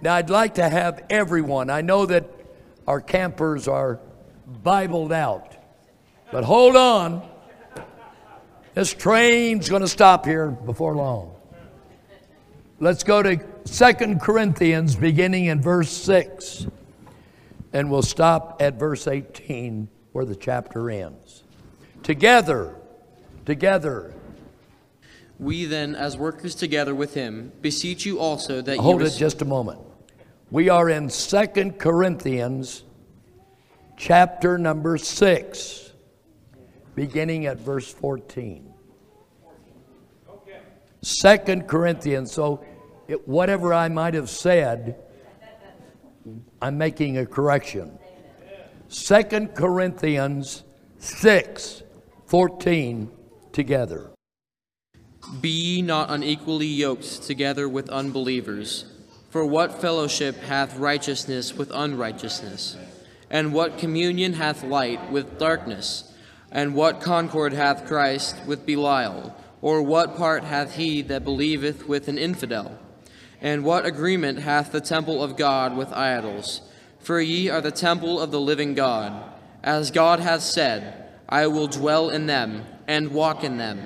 Now, 0.00 0.14
I'd 0.14 0.30
like 0.30 0.54
to 0.54 0.68
have 0.68 1.04
everyone, 1.10 1.70
I 1.70 1.80
know 1.80 2.06
that 2.06 2.28
our 2.86 3.00
campers 3.00 3.68
are 3.68 4.00
Bibled 4.62 5.12
out. 5.12 5.56
But 6.30 6.44
hold 6.44 6.76
on. 6.76 7.28
This 8.74 8.92
train's 8.94 9.68
going 9.68 9.82
to 9.82 9.88
stop 9.88 10.24
here 10.24 10.48
before 10.50 10.94
long. 10.94 11.34
Let's 12.80 13.04
go 13.04 13.22
to 13.22 13.36
Second 13.64 14.20
Corinthians, 14.20 14.96
beginning 14.96 15.46
in 15.46 15.62
verse 15.62 15.90
6, 15.90 16.66
and 17.72 17.90
we'll 17.90 18.02
stop 18.02 18.60
at 18.60 18.74
verse 18.74 19.06
18 19.06 19.88
where 20.12 20.24
the 20.24 20.36
chapter 20.36 20.90
ends. 20.90 21.44
Together, 22.02 22.74
together. 23.46 24.12
We 25.38 25.64
then, 25.64 25.94
as 25.94 26.16
workers 26.16 26.54
together 26.54 26.94
with 26.94 27.14
him, 27.14 27.52
beseech 27.60 28.04
you 28.04 28.18
also 28.18 28.60
that 28.62 28.76
you 28.76 28.82
Hold 28.82 29.00
you. 29.00 29.06
it 29.06 29.16
just 29.16 29.42
a 29.42 29.46
moment. 29.46 29.80
We 30.50 30.68
are 30.68 30.90
in 30.90 31.08
Second 31.08 31.78
Corinthians 31.78 32.84
chapter 33.96 34.58
number 34.58 34.98
6, 34.98 35.92
beginning 36.94 37.46
at 37.46 37.58
verse 37.58 37.90
14. 37.92 38.68
Second 41.00 41.66
Corinthians, 41.66 42.30
so 42.30 42.64
it, 43.12 43.28
whatever 43.28 43.74
I 43.74 43.88
might 43.88 44.14
have 44.14 44.30
said, 44.30 44.96
I'm 46.60 46.78
making 46.78 47.18
a 47.18 47.26
correction. 47.26 47.98
Second 48.88 49.54
Corinthians 49.54 50.64
6, 50.98 51.82
14 52.26 53.10
together. 53.52 54.10
Be 55.40 55.50
ye 55.50 55.82
not 55.82 56.10
unequally 56.10 56.66
yoked 56.66 57.22
together 57.22 57.68
with 57.68 57.90
unbelievers. 57.90 58.86
For 59.30 59.44
what 59.44 59.80
fellowship 59.80 60.36
hath 60.42 60.78
righteousness 60.78 61.54
with 61.54 61.70
unrighteousness? 61.72 62.76
And 63.30 63.52
what 63.52 63.78
communion 63.78 64.34
hath 64.34 64.62
light 64.62 65.10
with 65.10 65.38
darkness? 65.38 66.12
And 66.50 66.74
what 66.74 67.00
concord 67.00 67.52
hath 67.52 67.86
Christ 67.86 68.36
with 68.46 68.66
Belial? 68.66 69.34
Or 69.60 69.82
what 69.82 70.16
part 70.16 70.44
hath 70.44 70.76
he 70.76 71.02
that 71.02 71.24
believeth 71.24 71.88
with 71.88 72.08
an 72.08 72.18
infidel? 72.18 72.78
And 73.42 73.64
what 73.64 73.84
agreement 73.84 74.38
hath 74.38 74.70
the 74.70 74.80
temple 74.80 75.22
of 75.22 75.36
God 75.36 75.76
with 75.76 75.92
idols? 75.92 76.62
For 77.00 77.20
ye 77.20 77.48
are 77.48 77.60
the 77.60 77.72
temple 77.72 78.20
of 78.20 78.30
the 78.30 78.40
living 78.40 78.74
God. 78.74 79.24
As 79.64 79.90
God 79.90 80.20
hath 80.20 80.42
said, 80.42 81.08
I 81.28 81.48
will 81.48 81.66
dwell 81.66 82.08
in 82.08 82.26
them, 82.26 82.64
and 82.86 83.12
walk 83.12 83.42
in 83.42 83.56
them, 83.56 83.80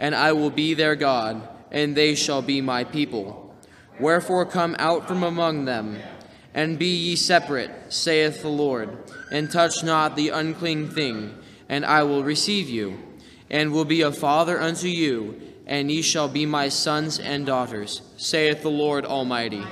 and 0.00 0.14
I 0.14 0.32
will 0.32 0.50
be 0.50 0.74
their 0.74 0.96
God, 0.96 1.48
and 1.70 1.94
they 1.94 2.14
shall 2.14 2.42
be 2.42 2.60
my 2.60 2.84
people. 2.84 3.54
Wherefore 4.00 4.44
come 4.44 4.74
out 4.78 5.06
from 5.06 5.22
among 5.22 5.66
them, 5.66 5.98
and 6.52 6.78
be 6.78 6.86
ye 6.86 7.16
separate, 7.16 7.70
saith 7.92 8.42
the 8.42 8.48
Lord, 8.48 8.96
and 9.30 9.50
touch 9.50 9.84
not 9.84 10.16
the 10.16 10.30
unclean 10.30 10.88
thing, 10.88 11.34
and 11.68 11.84
I 11.84 12.02
will 12.02 12.24
receive 12.24 12.68
you, 12.68 12.98
and 13.50 13.72
will 13.72 13.84
be 13.84 14.02
a 14.02 14.10
father 14.10 14.60
unto 14.60 14.88
you, 14.88 15.40
and 15.66 15.90
ye 15.90 16.02
shall 16.02 16.28
be 16.28 16.46
my 16.46 16.68
sons 16.68 17.18
and 17.18 17.46
daughters, 17.46 18.02
saith 18.16 18.62
the 18.62 18.70
Lord 18.70 19.04
Almighty. 19.04 19.64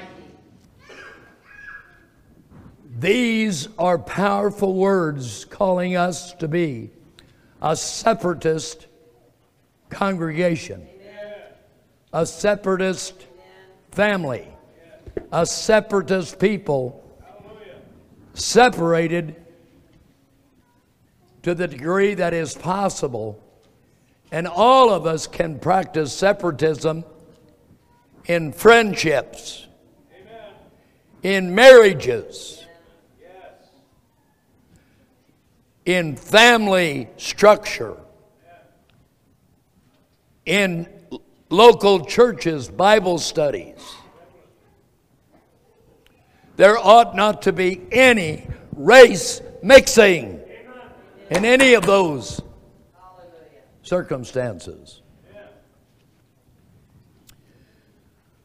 These 2.98 3.68
are 3.78 3.98
powerful 3.98 4.74
words 4.74 5.44
calling 5.44 5.96
us 5.96 6.32
to 6.34 6.48
be 6.48 6.90
a 7.60 7.76
separatist 7.76 8.86
congregation, 9.90 10.86
a 12.12 12.26
separatist 12.26 13.26
family 13.90 14.48
a 15.32 15.44
separatist 15.46 16.38
people, 16.38 17.02
separated 18.34 19.36
to 21.42 21.54
the 21.54 21.68
degree 21.68 22.14
that 22.14 22.32
is 22.32 22.54
possible. 22.54 23.42
And 24.34 24.48
all 24.48 24.90
of 24.90 25.06
us 25.06 25.28
can 25.28 25.60
practice 25.60 26.12
separatism 26.12 27.04
in 28.26 28.50
friendships, 28.50 29.68
in 31.22 31.54
marriages, 31.54 32.66
in 35.84 36.16
family 36.16 37.10
structure, 37.16 37.96
in 40.44 40.88
local 41.48 42.04
churches, 42.04 42.68
Bible 42.68 43.18
studies. 43.18 43.78
There 46.56 46.76
ought 46.76 47.14
not 47.14 47.42
to 47.42 47.52
be 47.52 47.82
any 47.92 48.48
race 48.72 49.40
mixing 49.62 50.40
in 51.30 51.44
any 51.44 51.74
of 51.74 51.86
those 51.86 52.42
circumstances. 53.84 55.02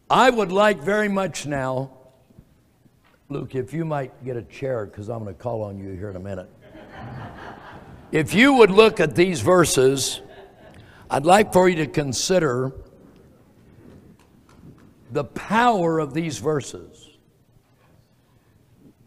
I 0.09 0.29
would 0.29 0.51
like 0.51 0.81
very 0.81 1.07
much 1.07 1.45
now, 1.45 1.91
Luke, 3.29 3.55
if 3.55 3.73
you 3.73 3.85
might 3.85 4.23
get 4.25 4.37
a 4.37 4.41
chair, 4.43 4.85
because 4.85 5.07
I'm 5.07 5.23
going 5.23 5.35
to 5.35 5.41
call 5.41 5.63
on 5.63 5.77
you 5.77 5.91
here 5.91 6.09
in 6.09 6.15
a 6.15 6.19
minute. 6.19 6.49
if 8.11 8.33
you 8.33 8.53
would 8.53 8.71
look 8.71 8.99
at 8.99 9.15
these 9.15 9.41
verses, 9.41 10.21
I'd 11.11 11.25
like 11.25 11.53
for 11.53 11.69
you 11.69 11.75
to 11.77 11.87
consider 11.87 12.71
the 15.11 15.23
power 15.23 15.99
of 15.99 16.13
these 16.13 16.39
verses. 16.39 17.09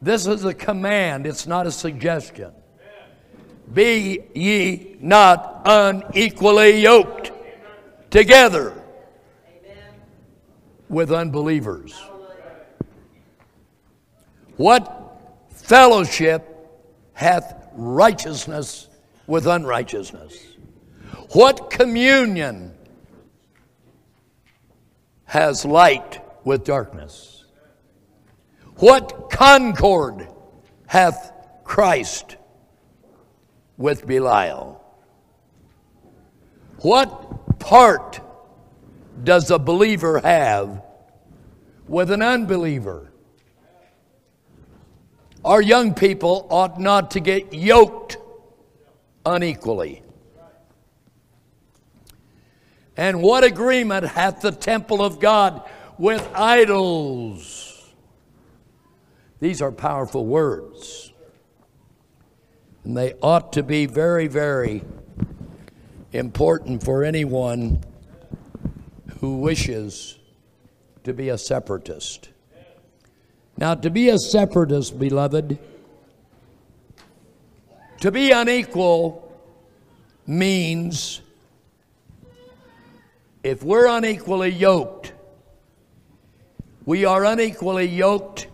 This 0.00 0.26
is 0.26 0.44
a 0.44 0.54
command, 0.54 1.26
it's 1.26 1.46
not 1.46 1.66
a 1.66 1.72
suggestion. 1.72 2.52
Be 3.72 4.20
ye 4.34 4.96
not 5.00 5.62
unequally 5.64 6.80
yoked 6.80 7.32
together 8.10 8.74
with 10.88 11.10
unbelievers. 11.10 11.98
What 14.56 15.20
fellowship 15.50 16.46
hath 17.14 17.68
righteousness 17.72 18.88
with 19.26 19.46
unrighteousness? 19.46 20.56
What 21.32 21.70
communion 21.70 22.74
has 25.24 25.64
light 25.64 26.20
with 26.44 26.64
darkness? 26.64 27.44
What 28.76 29.30
concord 29.30 30.28
hath 30.86 31.32
Christ 31.64 32.36
with 33.82 34.06
Belial? 34.06 34.80
What 36.78 37.58
part 37.58 38.20
does 39.24 39.50
a 39.50 39.58
believer 39.58 40.20
have 40.20 40.82
with 41.88 42.12
an 42.12 42.22
unbeliever? 42.22 43.12
Our 45.44 45.60
young 45.60 45.94
people 45.94 46.46
ought 46.48 46.80
not 46.80 47.10
to 47.12 47.20
get 47.20 47.52
yoked 47.52 48.16
unequally. 49.26 50.02
And 52.96 53.20
what 53.20 53.42
agreement 53.42 54.06
hath 54.06 54.42
the 54.42 54.52
temple 54.52 55.02
of 55.02 55.18
God 55.18 55.68
with 55.98 56.26
idols? 56.34 57.92
These 59.40 59.60
are 59.60 59.72
powerful 59.72 60.24
words. 60.24 61.11
And 62.84 62.96
they 62.96 63.14
ought 63.22 63.52
to 63.54 63.62
be 63.62 63.86
very, 63.86 64.26
very 64.26 64.82
important 66.12 66.84
for 66.84 67.04
anyone 67.04 67.82
who 69.20 69.38
wishes 69.38 70.18
to 71.04 71.12
be 71.12 71.28
a 71.28 71.38
separatist. 71.38 72.30
Now, 73.56 73.74
to 73.74 73.90
be 73.90 74.08
a 74.08 74.18
separatist, 74.18 74.98
beloved, 74.98 75.58
to 78.00 78.10
be 78.10 78.32
unequal 78.32 79.32
means 80.26 81.20
if 83.42 83.62
we're 83.62 83.86
unequally 83.86 84.50
yoked, 84.50 85.12
we 86.84 87.04
are 87.04 87.24
unequally 87.24 87.86
yoked 87.86 88.46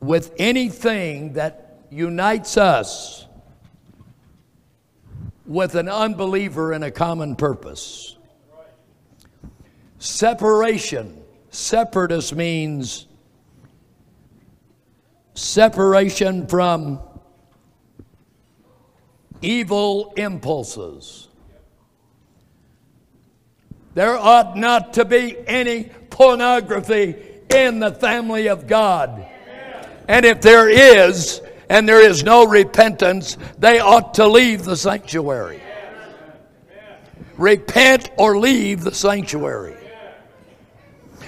with 0.00 0.32
anything 0.38 1.34
that 1.34 1.80
unites 1.90 2.56
us 2.56 3.26
with 5.46 5.74
an 5.74 5.88
unbeliever 5.88 6.72
in 6.72 6.82
a 6.82 6.90
common 6.90 7.36
purpose. 7.36 8.16
Separation. 9.98 11.22
Separatist 11.50 12.34
means 12.34 13.06
separation 15.34 16.46
from 16.46 17.00
evil 19.40 20.12
impulses. 20.16 21.28
There 23.94 24.18
ought 24.18 24.56
not 24.56 24.94
to 24.94 25.04
be 25.04 25.36
any 25.46 25.84
pornography 26.10 27.14
in 27.54 27.78
the 27.78 27.92
family 27.92 28.48
of 28.48 28.66
God. 28.66 29.26
And 30.08 30.24
if 30.24 30.40
there 30.40 30.68
is, 30.68 31.40
and 31.68 31.88
there 31.88 32.00
is 32.00 32.22
no 32.22 32.46
repentance, 32.46 33.36
they 33.58 33.80
ought 33.80 34.14
to 34.14 34.26
leave 34.26 34.64
the 34.64 34.76
sanctuary. 34.76 35.60
Repent 37.36 38.10
or 38.16 38.38
leave 38.38 38.82
the 38.82 38.94
sanctuary. 38.94 39.76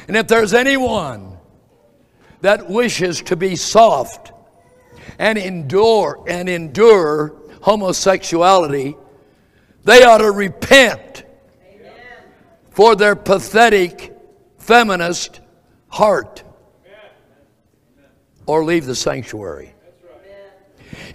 And 0.07 0.17
if 0.17 0.27
there's 0.27 0.55
anyone 0.55 1.37
that 2.41 2.69
wishes 2.69 3.21
to 3.23 3.37
be 3.37 3.57
soft 3.57 4.33
and 5.19 5.37
endure 5.37 6.25
and 6.27 6.49
endure 6.49 7.37
homosexuality, 7.61 8.97
they 9.85 10.05
ought 10.05 10.19
to 10.19 10.31
repent 10.31 11.25
for 12.71 12.95
their 12.95 13.17
pathetic 13.17 14.17
feminist 14.59 15.41
heart 15.89 16.45
or 18.49 18.65
leave 18.65 18.87
the 18.87 18.97
sanctuary. 18.97 19.75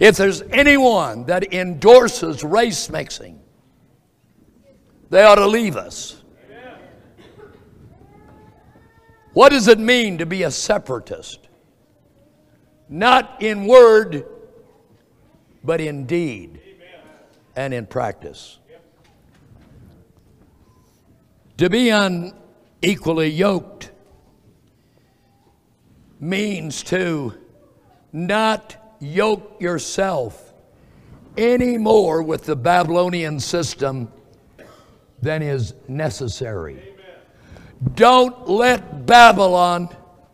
If 0.00 0.16
there's 0.16 0.40
anyone 0.42 1.24
that 1.24 1.52
endorses 1.52 2.44
race 2.44 2.88
mixing, 2.88 3.40
they 5.10 5.22
ought 5.24 5.34
to 5.34 5.46
leave 5.46 5.76
us. 5.76 6.22
What 9.32 9.50
does 9.50 9.66
it 9.66 9.80
mean 9.80 10.18
to 10.18 10.26
be 10.26 10.44
a 10.44 10.50
separatist? 10.50 11.48
Not 12.88 13.42
in 13.42 13.66
word, 13.66 14.26
but 15.64 15.80
in 15.80 16.06
deed 16.06 16.60
and 17.56 17.74
in 17.74 17.86
practice. 17.86 18.58
To 21.58 21.68
be 21.68 21.90
unequally 21.90 23.30
yoked 23.30 23.90
means 26.20 26.82
to 26.84 27.34
not 28.12 28.76
yoke 29.00 29.60
yourself 29.60 30.52
any 31.36 31.76
more 31.76 32.22
with 32.22 32.44
the 32.44 32.56
Babylonian 32.56 33.40
system 33.40 34.10
than 35.20 35.42
is 35.42 35.74
necessary. 35.88 36.94
Don't 37.94 38.48
let 38.48 39.06
Babylon 39.06 39.88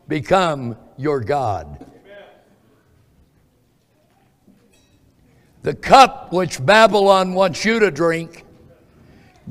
become 0.09 0.77
your 0.97 1.21
God. 1.21 1.87
The 5.63 5.75
cup 5.75 6.33
which 6.33 6.65
Babylon 6.65 7.35
wants 7.35 7.65
you 7.65 7.81
to 7.81 7.91
drink, 7.91 8.45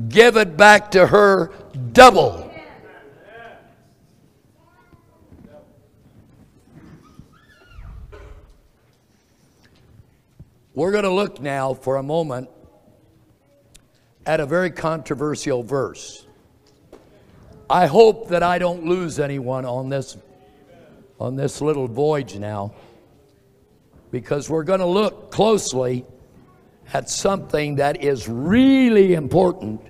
give 0.08 0.38
it 0.38 0.58
back 0.58 0.92
to 0.92 1.08
her 1.08 1.52
double. 1.92 2.49
We're 10.80 10.92
going 10.92 11.04
to 11.04 11.12
look 11.12 11.42
now 11.42 11.74
for 11.74 11.98
a 11.98 12.04
moment 12.04 12.50
at 14.26 14.40
a 14.40 14.46
very 14.46 14.72
controversial 14.72 15.62
verse. 15.62 16.26
I 17.70 17.86
hope 17.86 18.30
that 18.30 18.44
I 18.44 18.60
don't 18.60 18.86
lose 18.86 19.20
anyone 19.20 19.66
on 19.66 19.90
this 19.90 20.16
on 21.20 21.36
this 21.36 21.60
little 21.60 21.90
voyage 21.90 22.38
now 22.38 22.74
because 24.10 24.50
we're 24.50 24.64
going 24.64 24.80
to 24.80 24.86
look 24.86 25.32
closely 25.32 26.06
at 26.94 27.10
something 27.10 27.76
that 27.76 28.02
is 28.02 28.30
really 28.30 29.16
important 29.16 29.82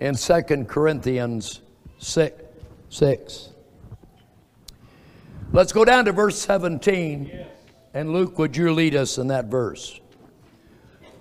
in 0.00 0.16
2 0.16 0.42
Corinthians 0.64 1.60
6. 1.98 2.42
6. 2.88 3.48
Let's 5.52 5.72
go 5.72 5.84
down 5.84 6.06
to 6.06 6.10
verse 6.10 6.36
17. 6.36 7.46
And 7.92 8.12
Luke, 8.12 8.38
would 8.38 8.56
you 8.56 8.72
lead 8.72 8.94
us 8.94 9.18
in 9.18 9.28
that 9.28 9.46
verse? 9.46 10.00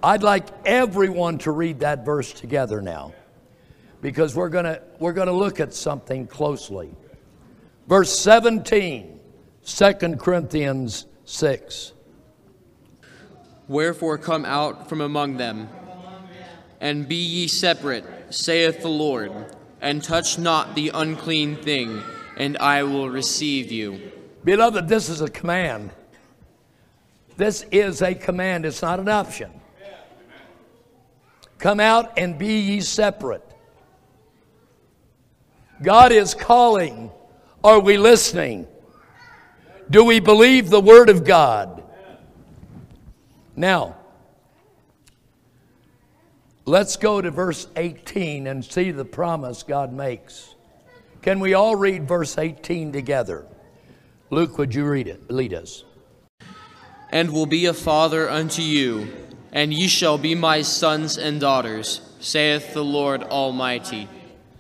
I'd 0.04 0.24
like 0.24 0.48
everyone 0.66 1.40
to 1.40 1.52
read 1.52 1.80
that 1.80 2.06
verse 2.06 2.32
together 2.32 2.82
now 2.82 3.14
because 4.02 4.36
we're 4.36 4.50
going 4.50 4.66
to 4.66 4.82
we're 5.00 5.14
going 5.14 5.28
to 5.28 5.34
look 5.34 5.60
at 5.60 5.74
something 5.74 6.28
closely. 6.28 6.90
Verse 7.88 8.18
17, 8.20 9.20
2 9.66 9.94
Corinthians 10.18 11.06
6. 11.26 11.94
Wherefore 13.68 14.18
come 14.18 14.46
out 14.46 14.88
from 14.88 15.02
among 15.02 15.38
them, 15.38 15.70
and 16.80 17.08
be 17.08 17.16
ye 17.16 17.48
separate, 17.48 18.06
saith 18.30 18.82
the 18.82 18.90
Lord, 18.90 19.32
and 19.82 20.04
touch 20.04 20.38
not 20.40 20.76
the 20.76 20.92
unclean 20.94 21.56
thing, 21.58 22.02
and 22.38 22.58
I 22.58 22.84
will 22.84 23.10
receive 23.10 23.72
you. 23.72 24.12
Beloved, 24.44 24.88
this 24.88 25.10
is 25.10 25.22
a 25.22 25.30
command. 25.30 25.92
This 27.40 27.64
is 27.72 28.02
a 28.02 28.14
command, 28.14 28.66
it's 28.66 28.82
not 28.82 29.00
an 29.00 29.08
option. 29.08 29.50
Come 31.58 31.80
out 31.80 32.20
and 32.20 32.38
be 32.38 32.60
ye 32.60 32.82
separate. 32.82 33.46
God 35.82 36.12
is 36.12 36.34
calling. 36.34 37.10
Are 37.64 37.80
we 37.80 37.98
listening? 37.98 38.68
Do 39.90 40.04
we 40.04 40.20
believe 40.20 40.70
the 40.70 40.82
Word 40.82 41.10
of 41.10 41.24
God? 41.24 41.82
Now, 43.56 43.96
let's 46.66 46.98
go 46.98 47.22
to 47.22 47.32
verse 47.32 47.68
18 47.78 48.48
and 48.48 48.66
see 48.66 48.92
the 48.92 49.06
promise 49.06 49.64
God 49.64 49.94
makes. 49.94 50.56
Can 51.22 51.40
we 51.40 51.54
all 51.54 51.78
read 51.78 52.06
verse 52.06 52.38
18 52.38 52.92
together? 52.92 53.46
Luke, 54.30 54.58
would 54.58 54.76
you 54.76 54.84
read 54.84 55.08
it? 55.08 55.32
Lead 55.32 55.54
us. 55.54 55.86
And 57.12 57.32
will 57.32 57.48
be 57.48 57.66
a 57.66 57.74
father 57.74 58.30
unto 58.30 58.62
you, 58.62 59.12
and 59.52 59.74
ye 59.74 59.88
shall 59.88 60.18
be 60.18 60.36
my 60.36 60.62
sons 60.62 61.18
and 61.18 61.40
daughters, 61.40 62.02
saith 62.20 62.74
the 62.74 62.84
Lord 62.84 63.24
Almighty. 63.24 64.08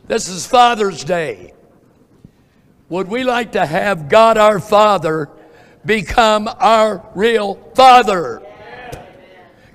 This 0.07 0.27
is 0.27 0.47
Father's 0.47 1.03
Day. 1.03 1.53
Would 2.89 3.07
we 3.07 3.23
like 3.23 3.51
to 3.51 3.65
have 3.65 4.09
God 4.09 4.37
our 4.37 4.59
Father 4.59 5.29
become 5.85 6.49
our 6.59 7.07
real 7.13 7.55
Father? 7.75 8.41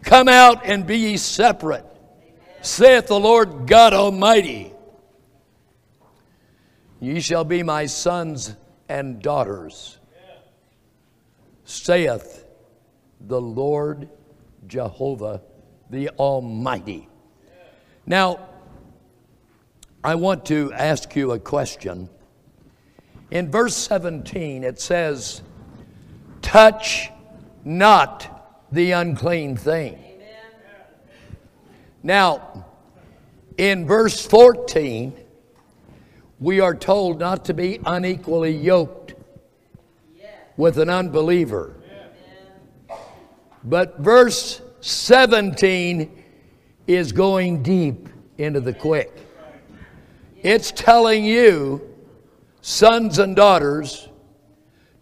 Come 0.03 0.29
out 0.29 0.67
and 0.67 0.85
be 0.85 0.99
ye 0.99 1.17
separate, 1.17 1.87
saith 2.61 3.07
the 3.07 3.21
Lord 3.21 3.69
God 3.69 3.95
Almighty. 3.95 4.73
Ye 7.01 7.21
shall 7.21 7.45
be 7.45 7.63
my 7.63 7.87
sons 7.87 8.57
and 8.89 9.23
daughters, 9.23 9.99
saith 11.65 12.44
the 13.27 13.41
Lord 13.41 14.09
Jehovah 14.67 15.43
the 15.91 16.11
Almighty. 16.11 17.09
Now, 18.07 18.49
I 20.03 20.15
want 20.17 20.45
to 20.47 20.73
ask 20.73 21.15
you 21.17 21.33
a 21.33 21.39
question. 21.39 22.09
In 23.31 23.51
verse 23.51 23.77
17, 23.77 24.65
it 24.65 24.81
says, 24.81 25.43
Touch 26.43 27.11
not 27.65 28.67
the 28.71 28.93
unclean 28.93 29.57
thing. 29.57 29.99
Now, 32.03 32.67
in 33.57 33.87
verse 33.87 34.27
14, 34.27 35.15
we 36.39 36.61
are 36.61 36.75
told 36.75 37.19
not 37.19 37.47
to 37.47 37.55
be 37.55 37.81
unequally 37.87 38.55
yoked 38.55 39.15
with 40.57 40.79
an 40.79 40.91
unbeliever. 40.91 41.75
But 43.65 43.99
verse 43.99 44.61
17 44.81 46.25
is 46.87 47.13
going 47.13 47.63
deep 47.63 48.09
into 48.37 48.61
the 48.61 48.75
quick. 48.75 49.13
It's 50.43 50.71
telling 50.73 51.25
you, 51.25 51.81
sons 52.61 53.19
and 53.19 53.35
daughters, 53.35 54.09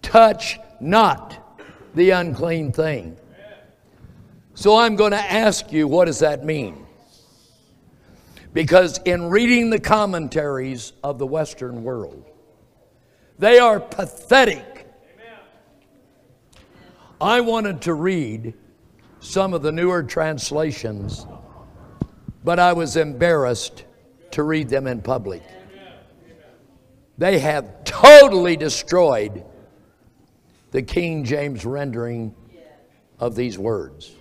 touch 0.01 0.61
not 0.81 1.61
the 1.95 2.11
unclean 2.11 2.73
thing. 2.73 3.17
So 4.55 4.79
I'm 4.79 4.97
going 4.97 5.13
to 5.13 5.19
ask 5.19 5.73
you, 5.73 5.89
what 5.89 6.05
does 6.05 6.21
that 6.21 6.45
mean? 6.45 6.87
Because 8.53 8.99
in 8.99 9.31
reading 9.31 9.71
the 9.71 9.81
commentaries 9.81 10.93
of 11.03 11.19
the 11.19 11.27
Western 11.27 11.83
world, 11.83 12.25
they 13.39 13.59
are 13.59 13.81
pathetic. 13.81 14.72
I 17.23 17.41
wanted 17.41 17.83
to 17.83 17.95
read 17.95 18.55
some 19.21 19.55
of 19.55 19.63
the 19.63 19.71
newer 19.71 20.03
translations, 20.03 21.25
but 22.43 22.59
I 22.59 22.73
was 22.73 22.97
embarrassed 22.97 23.85
to 24.33 24.43
read 24.43 24.69
them 24.69 24.89
in 24.89 25.01
public. 25.03 25.41
They 27.19 27.39
have 27.39 27.85
totally 27.85 28.57
destroyed 28.57 29.45
the 30.73 30.83
King 30.83 31.23
James 31.23 31.65
rendering 31.65 32.35
of 33.21 33.37
these 33.37 33.57
words. 33.57 34.17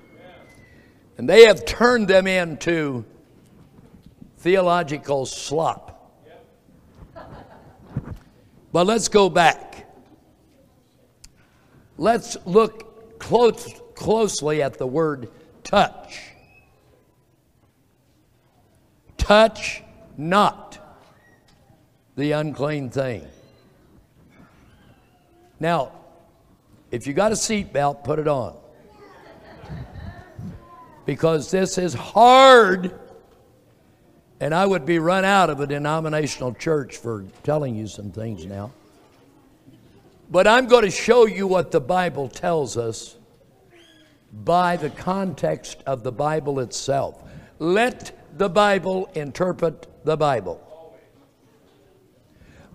And 1.18 1.28
they 1.28 1.46
have 1.46 1.66
turned 1.66 2.08
them 2.08 2.28
into 2.28 3.04
theological 4.38 5.26
slop. 5.26 6.14
But 8.72 8.86
let's 8.86 9.08
go 9.08 9.28
back. 9.28 9.88
Let's 11.98 12.38
look 12.46 12.91
close, 13.22 13.80
closely 13.96 14.62
at 14.62 14.78
the 14.78 14.88
word 14.88 15.30
touch. 15.64 16.32
Touch 19.18 19.84
not 20.18 20.80
the 22.16 22.32
unclean 22.32 22.90
thing. 22.90 23.26
Now, 25.60 25.92
if 26.90 27.06
you 27.06 27.14
got 27.14 27.32
a 27.32 27.36
seatbelt, 27.36 28.04
put 28.04 28.20
it 28.20 28.28
on. 28.28 28.58
Because 31.06 31.52
this 31.52 31.78
is 31.78 31.94
hard 31.94 33.00
and 34.40 34.56
I 34.56 34.66
would 34.66 34.88
be 34.88 34.98
run 34.98 35.24
out 35.24 35.52
of 35.52 35.60
a 35.60 35.68
denominational 35.68 36.56
church 36.56 36.98
for 36.98 37.24
telling 37.44 37.76
you 37.76 37.86
some 37.86 38.12
things 38.12 38.46
now. 38.46 38.72
But 40.32 40.48
I'm 40.48 40.68
going 40.68 40.86
to 40.86 40.92
show 40.92 41.26
you 41.28 41.46
what 41.46 41.72
the 41.72 41.82
Bible 41.82 42.30
tells 42.30 42.78
us 42.78 43.18
by 44.32 44.78
the 44.78 44.90
context 44.90 45.84
of 45.86 46.04
the 46.04 46.12
Bible 46.14 46.62
itself. 46.62 47.22
Let 47.60 48.38
the 48.38 48.48
Bible 48.48 49.12
interpret 49.14 49.88
the 50.06 50.16
Bible. 50.16 50.96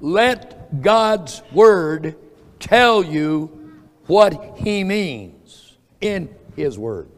Let 0.00 0.82
God's 0.82 1.40
Word 1.50 2.16
tell 2.60 3.02
you 3.02 3.80
what 4.06 4.58
He 4.58 4.84
means 4.84 5.78
in 6.02 6.28
His 6.56 6.78
Word. 6.78 7.08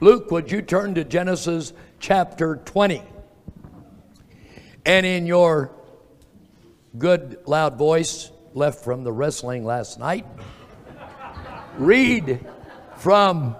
Luke, 0.00 0.30
would 0.30 0.52
you 0.52 0.60
turn 0.60 0.94
to 0.96 1.04
Genesis 1.04 1.72
chapter 1.98 2.56
20? 2.56 3.02
And 4.84 5.06
in 5.06 5.24
your 5.24 5.72
good 6.98 7.38
loud 7.46 7.78
voice 7.78 8.30
left 8.58 8.84
from 8.84 9.04
the 9.04 9.12
wrestling 9.12 9.64
last 9.64 9.98
night, 9.98 10.26
read 11.78 12.44
from 12.96 13.56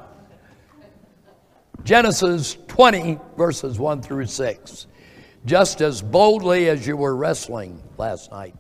Genesis 1.84 2.58
20, 2.66 3.18
verses 3.36 3.78
1 3.78 4.02
through 4.02 4.26
6, 4.26 4.86
just 5.46 5.80
as 5.80 6.02
boldly 6.02 6.68
as 6.68 6.86
you 6.86 6.96
were 6.96 7.14
wrestling 7.14 7.80
last 7.96 8.32
night. 8.32 8.56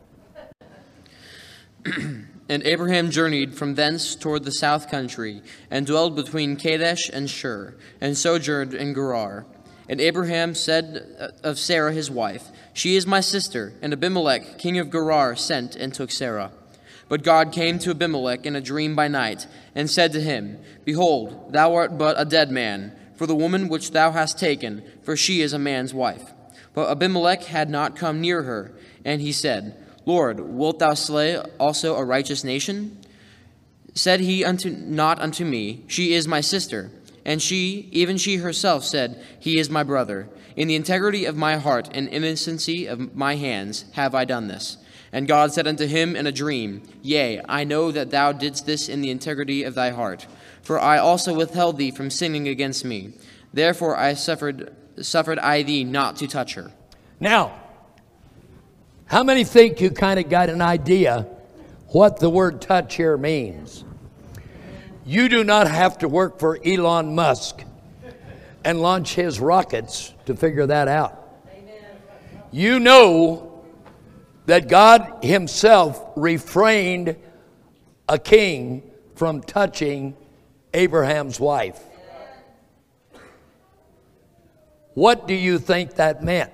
and 1.84 2.62
Abraham 2.62 3.10
journeyed 3.10 3.54
from 3.54 3.74
thence 3.74 4.14
toward 4.14 4.44
the 4.44 4.52
south 4.52 4.88
country, 4.88 5.42
and 5.70 5.86
dwelled 5.86 6.14
between 6.14 6.56
Kadesh 6.56 7.10
and 7.12 7.28
Shur, 7.28 7.74
and 8.00 8.16
sojourned 8.16 8.74
in 8.74 8.94
Gerar. 8.94 9.44
And 9.88 10.00
Abraham 10.00 10.54
said 10.54 11.16
uh, 11.18 11.28
of 11.42 11.58
Sarah 11.58 11.92
his 11.92 12.10
wife, 12.10 12.50
She 12.74 12.96
is 12.96 13.06
my 13.06 13.20
sister. 13.20 13.72
And 13.80 13.92
Abimelech, 13.92 14.58
king 14.58 14.78
of 14.78 14.90
Gerar, 14.90 15.34
sent 15.34 15.76
and 15.76 15.94
took 15.94 16.10
Sarah. 16.10 16.52
But 17.08 17.22
God 17.22 17.52
came 17.52 17.78
to 17.80 17.90
Abimelech 17.90 18.44
in 18.44 18.54
a 18.54 18.60
dream 18.60 18.94
by 18.94 19.08
night, 19.08 19.46
and 19.74 19.90
said 19.90 20.12
to 20.12 20.20
him, 20.20 20.58
Behold, 20.84 21.52
thou 21.52 21.74
art 21.74 21.96
but 21.96 22.20
a 22.20 22.26
dead 22.26 22.50
man, 22.50 22.92
for 23.16 23.26
the 23.26 23.34
woman 23.34 23.68
which 23.68 23.92
thou 23.92 24.12
hast 24.12 24.38
taken, 24.38 24.82
for 25.02 25.16
she 25.16 25.40
is 25.40 25.54
a 25.54 25.58
man's 25.58 25.94
wife. 25.94 26.32
But 26.74 26.90
Abimelech 26.90 27.44
had 27.44 27.70
not 27.70 27.96
come 27.96 28.20
near 28.20 28.42
her, 28.42 28.72
and 29.04 29.22
he 29.22 29.32
said, 29.32 29.74
Lord, 30.04 30.40
wilt 30.40 30.78
thou 30.78 30.94
slay 30.94 31.38
also 31.58 31.96
a 31.96 32.04
righteous 32.04 32.44
nation? 32.44 32.98
Said 33.94 34.20
he 34.20 34.44
unto 34.44 34.70
not 34.70 35.18
unto 35.18 35.44
me, 35.44 35.84
She 35.86 36.12
is 36.12 36.28
my 36.28 36.40
sister. 36.40 36.90
And 37.28 37.42
she, 37.42 37.90
even 37.92 38.16
she 38.16 38.36
herself, 38.36 38.84
said, 38.84 39.22
He 39.38 39.58
is 39.58 39.68
my 39.68 39.82
brother. 39.82 40.30
In 40.56 40.66
the 40.66 40.74
integrity 40.74 41.26
of 41.26 41.36
my 41.36 41.58
heart 41.58 41.90
and 41.92 42.08
innocency 42.08 42.86
of 42.86 43.14
my 43.14 43.36
hands 43.36 43.84
have 43.92 44.14
I 44.14 44.24
done 44.24 44.48
this. 44.48 44.78
And 45.12 45.28
God 45.28 45.52
said 45.52 45.66
unto 45.66 45.86
him 45.86 46.16
in 46.16 46.26
a 46.26 46.32
dream, 46.32 46.82
Yea, 47.02 47.42
I 47.46 47.64
know 47.64 47.92
that 47.92 48.10
thou 48.10 48.32
didst 48.32 48.64
this 48.64 48.88
in 48.88 49.02
the 49.02 49.10
integrity 49.10 49.62
of 49.62 49.74
thy 49.74 49.90
heart. 49.90 50.26
For 50.62 50.80
I 50.80 50.96
also 50.96 51.34
withheld 51.34 51.76
thee 51.76 51.90
from 51.90 52.08
sinning 52.08 52.48
against 52.48 52.82
me. 52.82 53.12
Therefore 53.52 53.94
I 53.94 54.14
suffered, 54.14 54.74
suffered 54.98 55.38
I 55.38 55.62
thee 55.62 55.84
not 55.84 56.16
to 56.16 56.28
touch 56.28 56.54
her. 56.54 56.72
Now, 57.20 57.60
how 59.04 59.22
many 59.22 59.44
think 59.44 59.82
you 59.82 59.90
kind 59.90 60.18
of 60.18 60.30
got 60.30 60.48
an 60.48 60.62
idea 60.62 61.26
what 61.88 62.20
the 62.20 62.30
word 62.30 62.62
touch 62.62 62.96
here 62.96 63.18
means? 63.18 63.84
You 65.08 65.30
do 65.30 65.42
not 65.42 65.70
have 65.70 65.96
to 65.98 66.08
work 66.08 66.38
for 66.38 66.58
Elon 66.62 67.14
Musk 67.14 67.64
and 68.62 68.82
launch 68.82 69.14
his 69.14 69.40
rockets 69.40 70.12
to 70.26 70.36
figure 70.36 70.66
that 70.66 70.86
out. 70.86 71.46
You 72.50 72.78
know 72.78 73.64
that 74.44 74.68
God 74.68 75.24
Himself 75.24 76.10
refrained 76.14 77.16
a 78.06 78.18
king 78.18 78.82
from 79.14 79.40
touching 79.40 80.14
Abraham's 80.74 81.40
wife. 81.40 81.80
What 84.92 85.26
do 85.26 85.32
you 85.32 85.58
think 85.58 85.94
that 85.94 86.22
meant? 86.22 86.52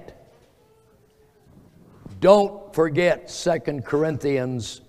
Don't 2.21 2.73
forget 2.73 3.27
2 3.27 3.81
Corinthians 3.81 4.81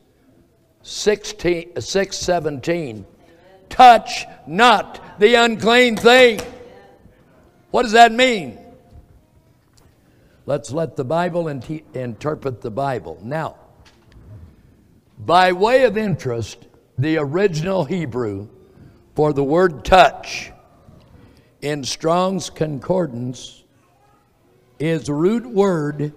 16, 0.84 1.82
6 1.82 2.16
17 2.16 3.06
touch 3.76 4.26
not 4.48 5.20
the 5.20 5.36
unclean 5.36 5.98
thing. 5.98 6.40
What 7.72 7.84
does 7.84 7.92
that 7.92 8.14
mean? 8.14 8.58
Let's 10.46 10.72
let 10.72 10.96
the 10.96 11.04
Bible 11.04 11.50
in- 11.50 11.82
interpret 11.94 12.62
the 12.62 12.72
Bible. 12.72 13.20
Now, 13.22 13.58
by 15.20 15.52
way 15.52 15.84
of 15.84 15.98
interest, 15.98 16.68
the 16.98 17.18
original 17.18 17.84
Hebrew 17.84 18.48
for 19.14 19.34
the 19.34 19.44
word 19.44 19.84
touch 19.84 20.52
in 21.62 21.84
Strong's 21.84 22.50
Concordance 22.50 23.64
is 24.80 25.10
root 25.10 25.46
word 25.46 26.14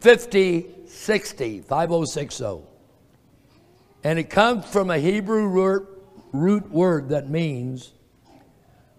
5060, 0.00 1.60
5060. 1.60 2.58
And 4.02 4.18
it 4.18 4.30
comes 4.30 4.64
from 4.66 4.90
a 4.90 4.98
Hebrew 4.98 5.46
root 6.40 6.70
word 6.70 7.10
that 7.10 7.28
means 7.28 7.92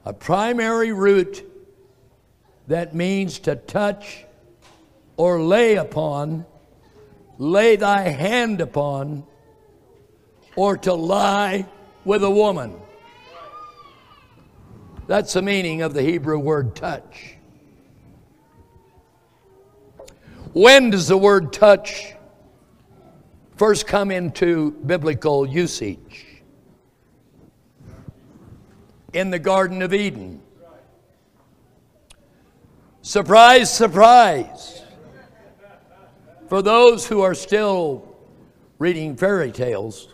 a 0.05 0.13
primary 0.13 0.91
root 0.91 1.43
that 2.67 2.95
means 2.95 3.39
to 3.39 3.55
touch 3.55 4.25
or 5.17 5.41
lay 5.41 5.75
upon, 5.75 6.45
lay 7.38 7.75
thy 7.75 8.09
hand 8.09 8.61
upon, 8.61 9.25
or 10.55 10.77
to 10.77 10.93
lie 10.93 11.65
with 12.05 12.23
a 12.23 12.29
woman. 12.29 12.73
That's 15.07 15.33
the 15.33 15.41
meaning 15.41 15.81
of 15.81 15.93
the 15.93 16.03
Hebrew 16.03 16.38
word 16.38 16.75
touch. 16.75 17.35
When 20.53 20.89
does 20.89 21.07
the 21.07 21.17
word 21.17 21.51
touch 21.51 22.13
first 23.55 23.88
come 23.88 24.11
into 24.11 24.71
biblical 24.71 25.45
usage? 25.45 26.26
In 29.18 29.32
the 29.32 29.39
Garden 29.39 29.82
of 29.82 29.95
Eden. 29.95 30.39
Surprise, 33.01 33.76
surprise. 33.76 34.84
For 36.47 36.61
those 36.61 37.07
who 37.07 37.22
are 37.22 37.34
still 37.34 38.15
reading 38.78 39.15
fairy 39.15 39.51
tales 39.51 40.13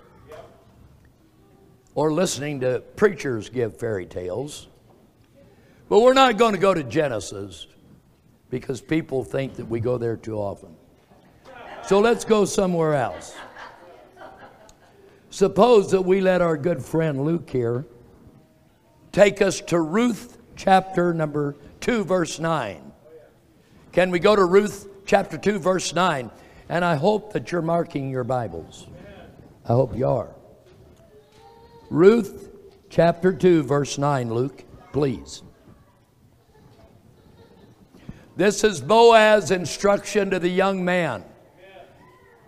or 1.96 2.14
listening 2.14 2.62
to 2.62 2.80
preachers 2.96 3.50
give 3.50 3.78
fairy 3.78 4.06
tales, 4.06 4.70
but 5.90 6.00
we're 6.00 6.14
not 6.14 6.38
going 6.38 6.54
to 6.54 6.62
go 6.62 6.74
to 6.74 6.84
Genesis 6.86 7.68
because 8.50 8.80
people 8.80 9.26
think 9.26 9.56
that 9.56 9.68
we 9.68 9.82
go 9.82 9.98
there 9.98 10.16
too 10.16 10.38
often. 10.38 10.74
So 11.88 12.00
let's 12.00 12.24
go 12.24 12.46
somewhere 12.46 12.94
else. 12.94 13.36
Suppose 15.30 15.92
that 15.92 16.04
we 16.04 16.22
let 16.22 16.42
our 16.42 16.56
good 16.56 16.82
friend 16.82 17.26
Luke 17.26 17.50
here 17.50 17.86
take 19.14 19.44
us 19.44 19.62
to 19.62 19.80
Ruth 19.80 20.40
chapter 20.56 21.14
number 21.14 21.56
2, 21.82 22.04
verse 22.04 22.40
9. 22.40 22.92
Can 23.92 24.10
we 24.10 24.20
go 24.20 24.36
to 24.36 24.44
Ruth 24.44 24.88
chapter 25.06 25.38
2, 25.38 25.60
verse 25.60 25.94
9? 25.94 26.32
And 26.68 26.84
I 26.84 26.96
hope 26.96 27.32
that 27.34 27.52
you're 27.52 27.62
marking 27.62 28.10
your 28.10 28.24
Bibles. 28.24 28.88
I 29.66 29.74
hope 29.74 29.96
you 29.96 30.08
are. 30.08 30.34
Ruth 31.92 32.50
chapter 32.90 33.32
2, 33.32 33.64
verse 33.64 34.00
9, 34.00 34.34
Luke, 34.34 34.64
please. 34.92 35.44
This 38.36 38.64
is 38.64 38.82
Boaz's 38.82 39.52
instruction 39.52 40.32
to 40.32 40.40
the 40.40 40.50
young 40.50 40.84
man. 40.84 41.24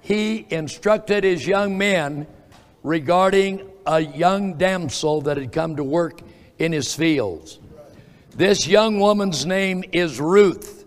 He 0.02 0.48
instructed 0.50 1.24
his 1.24 1.46
young 1.46 1.78
men 1.78 2.26
regarding 2.82 3.70
a 3.86 4.00
young 4.00 4.56
damsel 4.56 5.22
that 5.22 5.38
had 5.38 5.52
come 5.52 5.76
to 5.76 5.84
work 5.84 6.22
in 6.60 6.72
his 6.72 6.94
fields. 6.94 7.60
This 8.36 8.68
young 8.68 9.00
woman's 9.00 9.46
name 9.46 9.84
is 9.92 10.20
Ruth. 10.20 10.86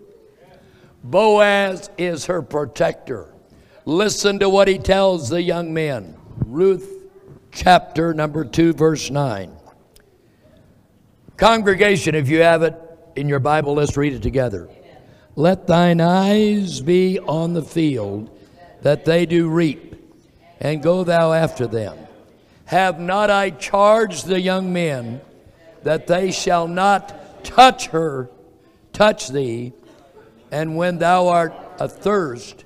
Boaz 1.03 1.89
is 1.97 2.25
her 2.25 2.41
protector. 2.41 3.33
Listen 3.85 4.39
to 4.39 4.49
what 4.49 4.67
he 4.67 4.77
tells 4.77 5.29
the 5.29 5.41
young 5.41 5.73
men. 5.73 6.15
Ruth 6.45 7.07
chapter 7.51 8.13
number 8.13 8.45
2, 8.45 8.73
verse 8.73 9.09
9. 9.09 9.51
Congregation, 11.37 12.15
if 12.15 12.29
you 12.29 12.41
have 12.41 12.63
it 12.63 12.75
in 13.15 13.29
your 13.29 13.39
Bible, 13.39 13.75
let's 13.75 13.97
read 13.97 14.13
it 14.13 14.21
together. 14.21 14.69
Let 15.35 15.67
thine 15.67 16.01
eyes 16.01 16.81
be 16.81 17.17
on 17.17 17.53
the 17.53 17.61
field 17.61 18.29
that 18.81 19.05
they 19.05 19.25
do 19.25 19.49
reap, 19.49 19.95
and 20.59 20.83
go 20.83 21.03
thou 21.03 21.33
after 21.33 21.65
them. 21.65 21.97
Have 22.65 22.99
not 22.99 23.29
I 23.29 23.51
charged 23.51 24.27
the 24.27 24.39
young 24.39 24.71
men 24.73 25.21
that 25.83 26.07
they 26.07 26.31
shall 26.31 26.67
not 26.67 27.43
touch 27.43 27.87
her, 27.87 28.29
touch 28.93 29.29
thee, 29.29 29.73
and 30.51 30.75
when 30.75 30.97
thou 30.97 31.27
art 31.27 31.53
athirst, 31.79 32.65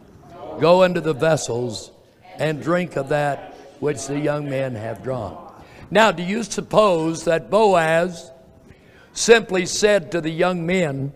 go 0.60 0.84
into 0.84 1.02
the 1.02 1.14
vessels 1.14 1.92
and 2.38 2.62
drink 2.62 2.96
of 2.96 3.10
that 3.10 3.56
which 3.80 4.08
the 4.08 4.20
young 4.20 4.50
men 4.50 4.76
have 4.76 5.04
drawn. 5.04 5.54
Now, 5.92 6.12
do 6.12 6.24
you 6.24 6.44
suppose 6.44 7.26
that 7.26 7.50
Boaz 7.50 8.32
simply 9.14 9.66
said 9.66 10.12
to 10.12 10.22
the 10.22 10.30
young 10.30 10.66
men, 10.66 11.14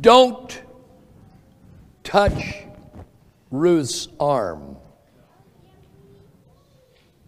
don't 0.00 0.62
touch 2.02 2.64
Ruth's 3.50 4.08
arm. 4.18 4.76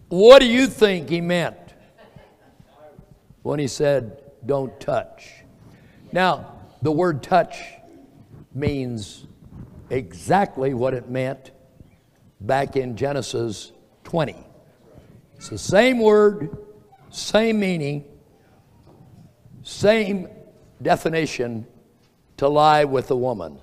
What 0.08 0.40
do 0.40 0.46
you 0.46 0.66
think 0.66 1.08
he 1.08 1.20
meant 1.20 1.56
when 3.42 3.58
he 3.58 3.68
said, 3.68 4.22
don't 4.44 4.78
touch? 4.80 5.30
Now, 6.12 6.54
the 6.82 6.92
word 6.92 7.22
touch 7.22 7.58
means 8.54 9.26
exactly 9.90 10.74
what 10.74 10.94
it 10.94 11.08
meant 11.08 11.50
back 12.40 12.76
in 12.76 12.96
Genesis 12.96 13.72
20. 14.04 14.36
It's 15.36 15.48
the 15.48 15.58
same 15.58 15.98
word, 15.98 16.56
same 17.10 17.60
meaning, 17.60 18.04
same 19.62 20.28
definition 20.82 21.66
to 22.36 22.48
lie 22.48 22.84
with 22.84 23.10
a 23.10 23.16
woman. 23.16 23.60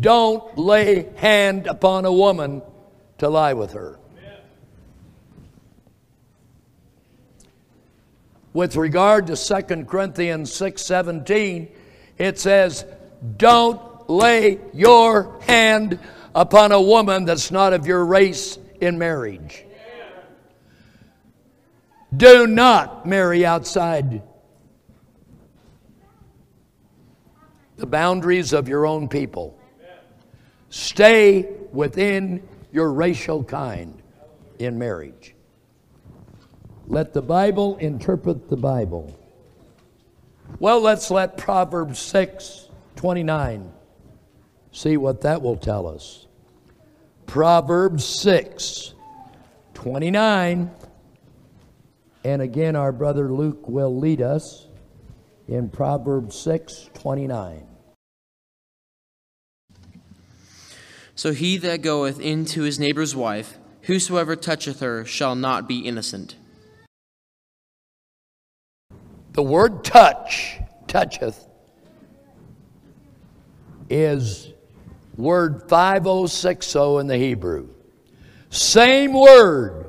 Don't 0.00 0.56
lay 0.58 1.10
hand 1.16 1.66
upon 1.66 2.04
a 2.04 2.12
woman 2.12 2.62
to 3.18 3.28
lie 3.28 3.54
with 3.54 3.72
her. 3.72 3.99
With 8.52 8.76
regard 8.76 9.28
to 9.28 9.36
2 9.36 9.86
Corinthians 9.86 10.52
6:17, 10.52 11.68
it 12.18 12.38
says, 12.38 12.84
"Don't 13.36 13.80
lay 14.10 14.58
your 14.72 15.38
hand 15.42 15.98
upon 16.34 16.72
a 16.72 16.80
woman 16.80 17.24
that's 17.24 17.50
not 17.50 17.72
of 17.72 17.86
your 17.86 18.04
race 18.04 18.58
in 18.80 18.98
marriage." 18.98 19.64
Do 22.16 22.48
not 22.48 23.06
marry 23.06 23.46
outside 23.46 24.22
the 27.76 27.86
boundaries 27.86 28.52
of 28.52 28.68
your 28.68 28.84
own 28.84 29.08
people. 29.08 29.56
Stay 30.70 31.48
within 31.72 32.42
your 32.72 32.92
racial 32.92 33.44
kind 33.44 34.02
in 34.58 34.78
marriage. 34.78 35.34
Let 36.90 37.12
the 37.12 37.22
Bible 37.22 37.76
interpret 37.76 38.50
the 38.50 38.56
Bible. 38.56 39.16
Well, 40.58 40.80
let's 40.80 41.08
let 41.08 41.36
Proverbs 41.36 42.00
6 42.00 42.66
29 42.96 43.72
see 44.72 44.96
what 44.96 45.20
that 45.20 45.40
will 45.40 45.56
tell 45.56 45.86
us. 45.86 46.26
Proverbs 47.26 48.04
6 48.04 48.94
29. 49.72 50.72
And 52.24 52.42
again, 52.42 52.74
our 52.74 52.90
brother 52.90 53.30
Luke 53.30 53.68
will 53.68 53.96
lead 53.96 54.20
us 54.20 54.66
in 55.46 55.68
Proverbs 55.68 56.36
6 56.40 56.90
29. 56.94 57.68
So 61.14 61.32
he 61.32 61.56
that 61.58 61.82
goeth 61.82 62.18
into 62.18 62.62
his 62.62 62.80
neighbor's 62.80 63.14
wife, 63.14 63.58
whosoever 63.82 64.34
toucheth 64.34 64.80
her, 64.80 65.04
shall 65.04 65.36
not 65.36 65.68
be 65.68 65.86
innocent. 65.86 66.34
The 69.32 69.42
word 69.42 69.84
touch, 69.84 70.58
toucheth, 70.86 71.46
is 73.88 74.52
word 75.16 75.68
5060 75.68 76.78
in 76.96 77.06
the 77.06 77.16
Hebrew. 77.16 77.68
Same 78.50 79.12
word. 79.12 79.86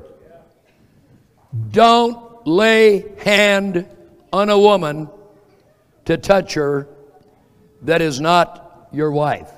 Don't 1.70 2.46
lay 2.46 3.12
hand 3.18 3.86
on 4.32 4.48
a 4.48 4.58
woman 4.58 5.08
to 6.04 6.16
touch 6.16 6.54
her 6.54 6.88
that 7.82 8.00
is 8.00 8.20
not 8.20 8.88
your 8.92 9.10
wife. 9.10 9.50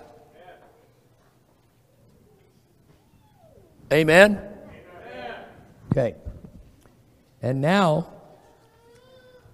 Amen? 3.92 4.40
Okay. 5.92 6.16
And 7.42 7.60
now, 7.60 8.08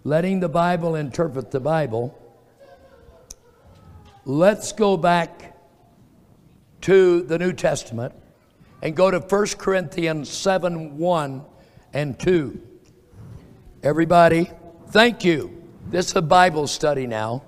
letting 0.05 0.41
the 0.41 0.49
Bible 0.49 0.95
interpret 0.95 1.51
the 1.51 1.61
Bible, 1.61 2.17
let's 4.25 4.73
go 4.73 4.97
back 4.97 5.57
to 6.83 7.23
the 7.23 7.39
New 7.39 7.53
Testament 7.53 8.15
and 8.83 8.97
go 8.97 9.11
to 9.11 9.19
1 9.19 9.47
Corinthians 9.59 10.31
7 10.31 10.97
1 10.97 11.45
and 11.93 12.19
2. 12.19 12.61
Everybody, 13.83 14.51
thank 14.89 15.25
you. 15.25 15.63
This 15.89 16.09
is 16.09 16.17
a 16.17 16.23
Bible 16.23 16.67
study 16.67 17.07
now. 17.07 17.43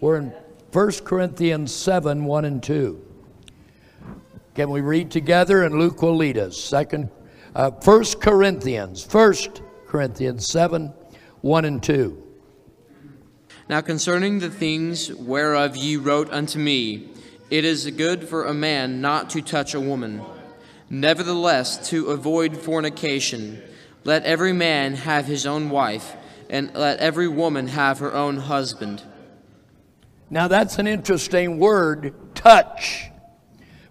We're 0.00 0.18
in 0.18 0.32
1 0.72 0.92
Corinthians 1.04 1.74
7 1.74 2.24
1 2.24 2.44
and 2.44 2.62
2. 2.62 3.02
Can 4.54 4.70
we 4.70 4.80
read 4.80 5.10
together? 5.10 5.64
And 5.64 5.78
Luke 5.78 6.00
will 6.00 6.16
lead 6.16 6.38
us. 6.38 6.56
Second, 6.56 7.10
uh, 7.54 7.70
1 7.70 8.04
Corinthians, 8.20 9.06
1 9.12 9.34
Corinthians 9.86 10.46
7 10.46 10.92
1 11.46 11.64
and 11.64 11.80
2. 11.80 12.24
Now 13.68 13.80
concerning 13.80 14.40
the 14.40 14.50
things 14.50 15.14
whereof 15.14 15.76
ye 15.76 15.96
wrote 15.96 16.28
unto 16.32 16.58
me, 16.58 17.08
it 17.50 17.64
is 17.64 17.88
good 17.92 18.28
for 18.28 18.44
a 18.44 18.52
man 18.52 19.00
not 19.00 19.30
to 19.30 19.40
touch 19.40 19.72
a 19.72 19.80
woman. 19.80 20.22
Nevertheless, 20.90 21.88
to 21.90 22.06
avoid 22.06 22.56
fornication, 22.56 23.62
let 24.02 24.24
every 24.24 24.52
man 24.52 24.94
have 24.94 25.26
his 25.26 25.46
own 25.46 25.70
wife, 25.70 26.16
and 26.50 26.74
let 26.74 26.98
every 26.98 27.28
woman 27.28 27.68
have 27.68 28.00
her 28.00 28.12
own 28.12 28.38
husband. 28.38 29.04
Now 30.28 30.48
that's 30.48 30.80
an 30.80 30.88
interesting 30.88 31.60
word, 31.60 32.12
touch. 32.34 33.04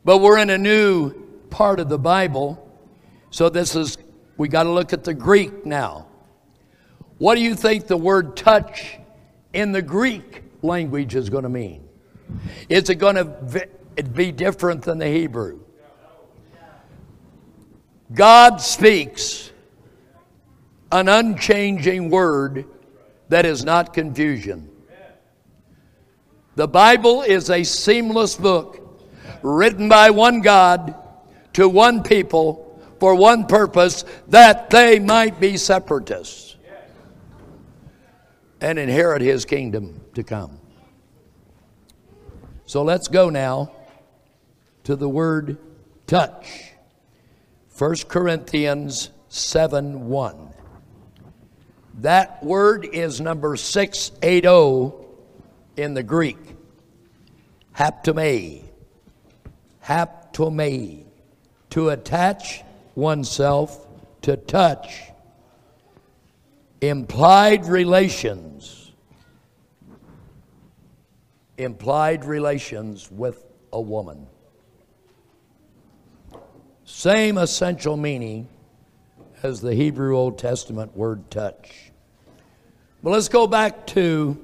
But 0.04 0.18
we're 0.18 0.40
in 0.40 0.50
a 0.50 0.58
new 0.58 1.14
part 1.50 1.80
of 1.80 1.88
the 1.88 2.00
Bible. 2.00 2.70
So 3.30 3.48
this 3.48 3.78
is, 3.78 3.98
we 4.36 4.50
got 4.50 4.64
to 4.64 4.72
look 4.72 4.92
at 4.92 5.06
the 5.06 5.14
Greek 5.14 5.66
now. 5.66 6.08
What 7.18 7.36
do 7.36 7.42
you 7.42 7.56
think 7.56 7.88
the 7.88 7.98
word 7.98 8.36
touch 8.36 8.98
in 9.54 9.72
the 9.72 9.82
Greek 9.82 10.44
language 10.62 11.16
is 11.16 11.30
going 11.30 11.44
to 11.44 11.50
mean? 11.50 11.88
Is 12.68 12.90
it 12.90 12.96
going 12.96 13.16
to 13.16 13.68
be 14.14 14.32
different 14.32 14.82
than 14.82 14.98
the 14.98 15.08
Hebrew? 15.08 15.62
God 18.14 18.62
speaks 18.62 19.52
an 20.92 21.08
unchanging 21.08 22.10
word 22.10 22.66
that 23.30 23.46
is 23.46 23.64
not 23.64 23.94
confusion. 23.94 24.70
The 26.56 26.68
Bible 26.68 27.22
is 27.22 27.50
a 27.50 27.64
seamless 27.64 28.36
book 28.36 28.82
written 29.42 29.90
by 29.90 30.10
one 30.10 30.42
God 30.42 30.96
to 31.54 31.68
one 31.68 32.04
people 32.04 32.82
for 33.00 33.16
one 33.16 33.46
purpose 33.46 34.06
that 34.28 34.70
they 34.70 35.00
might 35.00 35.40
be 35.40 35.58
separatists 35.58 36.45
and 38.66 38.80
inherit 38.80 39.22
his 39.22 39.46
kingdom 39.46 40.02
to 40.16 40.24
come. 40.24 40.60
So 42.66 42.82
let's 42.82 43.08
go 43.08 43.30
now 43.30 43.72
to 44.86 44.96
the 44.96 45.08
word 45.08 45.60
touch. 46.08 46.72
1 47.78 47.96
Corinthians 48.08 49.12
7 49.30 50.08
1. 50.10 50.54
That 52.00 52.44
word 52.44 52.86
is 52.92 53.22
number 53.22 53.56
680 53.56 54.96
in 55.78 55.94
the 55.94 56.02
Greek. 56.02 56.40
Haptome. 57.78 58.64
Haptome. 59.84 61.06
To 61.70 61.90
attach 61.90 62.64
oneself, 62.96 63.86
to 64.24 64.36
touch. 64.38 65.04
Implied 66.82 67.66
relations. 67.66 68.92
Implied 71.58 72.26
relations 72.26 73.10
with 73.10 73.46
a 73.72 73.80
woman. 73.80 74.28
Same 76.84 77.38
essential 77.38 77.98
meaning 77.98 78.48
as 79.42 79.62
the 79.62 79.74
Hebrew 79.74 80.18
Old 80.18 80.38
Testament 80.38 80.96
word 80.96 81.30
touch. 81.32 81.92
But 83.02 83.12
let's 83.12 83.28
go 83.30 83.48
back 83.48 83.86
to 83.88 84.38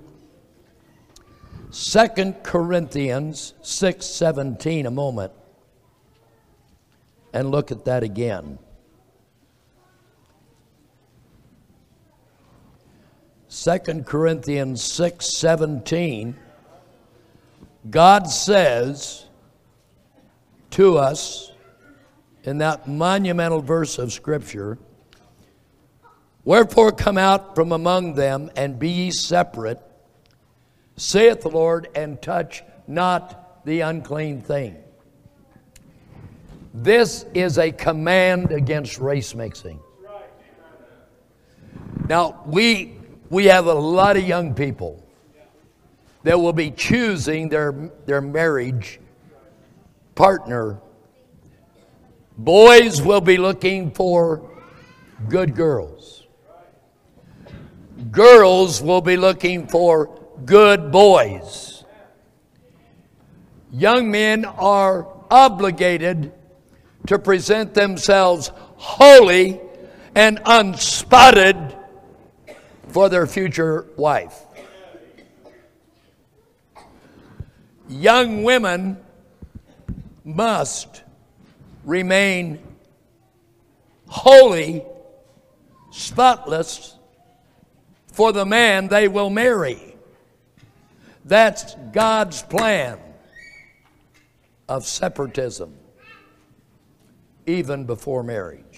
2 1.71 2.07
Corinthians 2.43 3.53
6:17 3.61 4.85
a 4.85 4.91
moment 4.91 5.31
and 7.33 7.49
look 7.49 7.71
at 7.71 7.85
that 7.85 8.03
again. 8.03 8.59
2 13.51 14.05
Corinthians 14.05 14.81
6:17 14.81 16.35
God 17.89 18.29
says 18.29 19.25
to 20.69 20.97
us 20.97 21.51
in 22.45 22.59
that 22.59 22.87
monumental 22.87 23.61
verse 23.61 23.97
of 23.97 24.13
Scripture 24.13 24.77
Wherefore 26.45 26.93
come 26.93 27.17
out 27.17 27.53
from 27.53 27.73
among 27.73 28.15
them 28.15 28.49
and 28.55 28.79
be 28.79 28.89
ye 28.89 29.11
separate, 29.11 29.79
saith 30.95 31.41
the 31.41 31.49
Lord, 31.49 31.89
and 31.93 32.21
touch 32.21 32.63
not 32.87 33.63
the 33.65 33.81
unclean 33.81 34.41
thing. 34.41 34.77
This 36.73 37.25
is 37.33 37.59
a 37.59 37.71
command 37.71 38.51
against 38.51 38.97
race 38.97 39.35
mixing. 39.35 39.79
Now, 42.09 42.41
we, 42.47 43.00
we 43.31 43.45
have 43.45 43.65
a 43.65 43.73
lot 43.73 44.15
of 44.15 44.27
young 44.27 44.53
people 44.53 45.03
that 46.21 46.39
will 46.39 46.53
be 46.53 46.69
choosing 46.69 47.49
their, 47.49 47.71
their 48.05 48.21
marriage 48.21 48.99
partner 50.13 50.79
Boys 52.37 53.03
will 53.03 53.21
be 53.21 53.37
looking 53.37 53.91
for 53.91 54.49
good 55.29 55.55
girls. 55.55 56.25
Girls 58.09 58.81
will 58.81 59.01
be 59.01 59.15
looking 59.15 59.67
for 59.67 60.19
good 60.43 60.91
boys. 60.91 61.83
Young 63.71 64.09
men 64.09 64.45
are 64.45 65.07
obligated 65.29 66.31
to 67.05 67.19
present 67.19 67.75
themselves 67.75 68.51
holy 68.55 69.61
and 70.15 70.39
unspotted 70.45 71.77
for 72.91 73.09
their 73.09 73.25
future 73.25 73.85
wife. 73.95 74.37
Young 77.89 78.43
women 78.43 78.97
must 80.23 81.03
remain 81.83 82.59
holy, 84.07 84.83
spotless 85.91 86.95
for 88.11 88.31
the 88.31 88.45
man 88.45 88.87
they 88.87 89.07
will 89.07 89.29
marry. 89.29 89.95
That's 91.25 91.75
God's 91.91 92.41
plan 92.43 92.99
of 94.67 94.85
separatism, 94.85 95.75
even 97.45 97.85
before 97.85 98.23
marriage. 98.23 98.70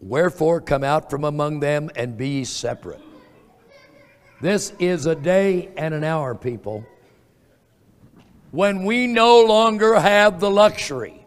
Wherefore, 0.00 0.60
come 0.60 0.82
out 0.82 1.10
from 1.10 1.24
among 1.24 1.60
them 1.60 1.90
and 1.94 2.16
be 2.16 2.44
separate. 2.44 3.02
This 4.40 4.72
is 4.78 5.06
a 5.06 5.14
day 5.14 5.70
and 5.76 5.92
an 5.92 6.04
hour, 6.04 6.34
people 6.34 6.86
when 8.50 8.84
we 8.84 9.06
no 9.06 9.44
longer 9.44 9.98
have 9.98 10.40
the 10.40 10.50
luxury 10.50 11.24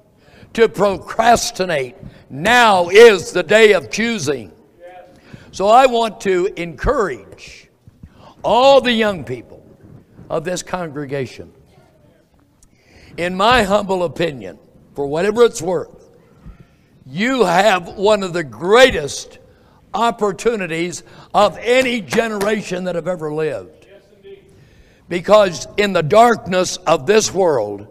to 0.53 0.67
procrastinate. 0.67 1.95
Now 2.29 2.89
is 2.89 3.31
the 3.31 3.43
day 3.43 3.73
of 3.73 3.89
choosing. 3.89 4.51
So 5.51 5.67
I 5.67 5.85
want 5.85 6.19
to 6.21 6.47
encourage 6.57 7.69
all 8.43 8.81
the 8.81 8.91
young 8.91 9.23
people 9.23 9.65
of 10.29 10.43
this 10.43 10.63
congregation. 10.63 11.53
In 13.17 13.35
my 13.35 13.63
humble 13.63 14.03
opinion, 14.03 14.57
for 14.95 15.05
whatever 15.05 15.43
it's 15.43 15.61
worth, 15.61 16.02
you 17.05 17.43
have 17.43 17.95
one 17.95 18.23
of 18.23 18.33
the 18.33 18.43
greatest 18.43 19.39
opportunities 19.93 21.03
of 21.33 21.57
any 21.59 22.01
generation 22.01 22.85
that 22.85 22.95
have 22.95 23.07
ever 23.07 23.33
lived. 23.33 23.87
Because 25.09 25.67
in 25.77 25.93
the 25.93 26.01
darkness 26.01 26.77
of 26.77 27.05
this 27.05 27.33
world, 27.33 27.87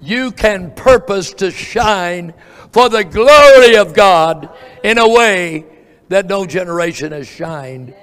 you 0.00 0.30
can 0.30 0.70
purpose 0.74 1.32
to 1.34 1.50
shine 1.50 2.34
for 2.72 2.88
the 2.88 3.04
glory 3.04 3.76
of 3.76 3.94
God 3.94 4.50
in 4.84 4.98
a 4.98 5.08
way 5.08 5.64
that 6.08 6.26
no 6.26 6.46
generation 6.46 7.12
has 7.12 7.26
shined 7.26 7.94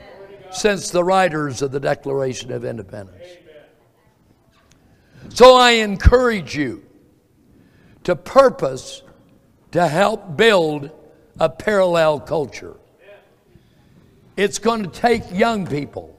since 0.51 0.89
the 0.89 1.03
writers 1.03 1.61
of 1.61 1.71
the 1.71 1.79
Declaration 1.79 2.51
of 2.51 2.65
Independence. 2.65 3.23
So 5.29 5.55
I 5.55 5.71
encourage 5.71 6.55
you 6.55 6.83
to 8.03 8.15
purpose 8.15 9.03
to 9.73 9.87
help 9.87 10.37
build 10.37 10.91
a 11.39 11.49
parallel 11.49 12.19
culture. 12.19 12.75
It's 14.37 14.59
going 14.59 14.83
to 14.83 14.89
take 14.89 15.23
young 15.31 15.65
people, 15.65 16.15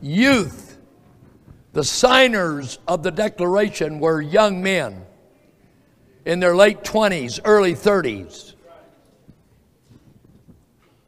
youth, 0.00 0.78
the 1.74 1.84
signers 1.84 2.78
of 2.88 3.02
the 3.02 3.10
Declaration 3.10 4.00
were 4.00 4.22
young 4.22 4.62
men 4.62 5.04
in 6.24 6.40
their 6.40 6.56
late 6.56 6.84
20s, 6.84 7.38
early 7.44 7.74
30s. 7.74 8.54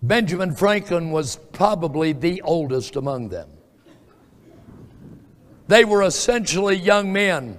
Benjamin 0.03 0.55
Franklin 0.55 1.11
was 1.11 1.37
probably 1.53 2.13
the 2.13 2.43
oldest 2.43 2.97
among 2.97 3.31
them. 3.31 3.49
They 5.69 5.87
were 5.87 6.03
essentially 6.03 6.77
young 6.77 7.15
men. 7.15 7.59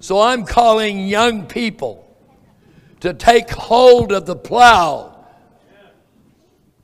So 0.00 0.18
I'm 0.18 0.46
calling 0.46 1.06
young 1.06 1.46
people 1.46 2.07
to 3.00 3.14
take 3.14 3.50
hold 3.50 4.12
of 4.12 4.26
the 4.26 4.36
plow. 4.36 5.26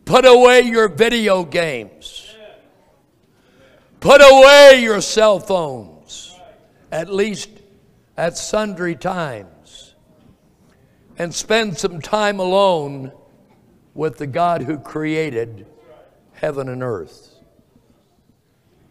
Put 0.04 0.24
away 0.24 0.62
your 0.62 0.88
video 0.88 1.44
games. 1.44 2.34
Put 4.00 4.20
away 4.20 4.80
your 4.82 5.00
cell 5.00 5.40
phones, 5.40 6.38
at 6.92 7.10
least 7.10 7.48
at 8.16 8.36
sundry 8.36 8.94
times, 8.94 9.94
and 11.16 11.34
spend 11.34 11.78
some 11.78 12.02
time 12.02 12.38
alone 12.38 13.12
with 13.94 14.18
the 14.18 14.26
God 14.26 14.62
who 14.62 14.78
created 14.78 15.66
heaven 16.32 16.68
and 16.68 16.82
earth. 16.82 17.34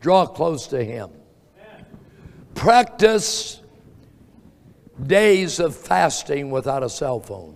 Draw 0.01 0.25
close 0.27 0.67
to 0.67 0.83
Him. 0.83 1.11
Practice 2.55 3.61
days 5.01 5.59
of 5.59 5.75
fasting 5.75 6.51
without 6.51 6.83
a 6.83 6.89
cell 6.89 7.19
phone. 7.19 7.55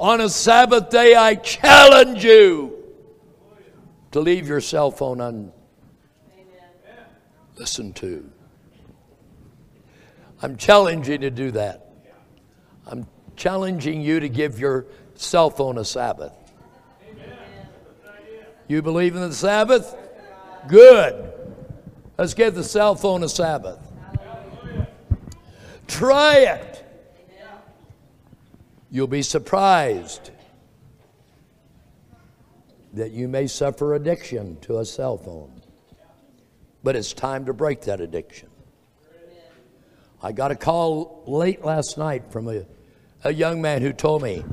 On 0.00 0.20
a 0.20 0.28
Sabbath 0.28 0.90
day, 0.90 1.14
I 1.14 1.34
challenge 1.34 2.24
you 2.24 2.76
to 4.12 4.20
leave 4.20 4.46
your 4.46 4.60
cell 4.60 4.90
phone 4.90 5.20
on 5.20 5.52
listen 7.56 7.92
to. 7.92 8.30
I'm 10.40 10.56
challenging 10.56 11.12
you 11.12 11.18
to 11.18 11.30
do 11.30 11.50
that. 11.52 11.90
I'm 12.86 13.06
challenging 13.34 14.00
you 14.00 14.20
to 14.20 14.28
give 14.28 14.60
your 14.60 14.86
cell 15.14 15.50
phone 15.50 15.78
a 15.78 15.84
Sabbath. 15.84 16.32
You 18.68 18.82
believe 18.82 19.16
in 19.16 19.22
the 19.22 19.34
Sabbath? 19.34 19.96
Good. 20.68 21.32
Let's 22.16 22.34
give 22.34 22.54
the 22.54 22.62
cell 22.62 22.94
phone 22.94 23.24
a 23.24 23.28
Sabbath. 23.28 23.80
Try 25.98 26.36
it. 26.36 26.84
You'll 28.88 29.08
be 29.08 29.22
surprised 29.22 30.30
that 32.92 33.10
you 33.10 33.26
may 33.26 33.48
suffer 33.48 33.96
addiction 33.96 34.60
to 34.60 34.78
a 34.78 34.84
cell 34.84 35.18
phone. 35.18 35.60
But 36.84 36.94
it's 36.94 37.12
time 37.12 37.46
to 37.46 37.52
break 37.52 37.80
that 37.82 38.00
addiction. 38.00 38.48
I 40.22 40.30
got 40.30 40.52
a 40.52 40.54
call 40.54 41.24
late 41.26 41.64
last 41.64 41.98
night 41.98 42.30
from 42.30 42.46
a, 42.46 42.64
a 43.24 43.34
young 43.34 43.60
man 43.60 43.82
who 43.82 43.92
told 43.92 44.22
me, 44.22 44.44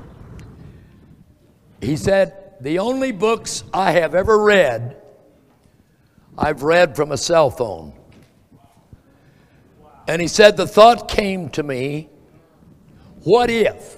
he 1.80 1.96
said, 1.96 2.56
The 2.60 2.80
only 2.80 3.12
books 3.12 3.64
I 3.72 3.92
have 3.92 4.16
ever 4.16 4.40
read, 4.40 5.00
I've 6.40 6.64
read 6.64 6.96
from 6.96 7.12
a 7.12 7.18
cell 7.18 7.52
phone. 7.52 7.94
And 10.08 10.22
he 10.22 10.28
said, 10.28 10.58
The 10.58 10.68
thought 10.68 11.08
came 11.08 11.50
to 11.50 11.64
me, 11.64 12.10
what 13.24 13.50
if? 13.50 13.98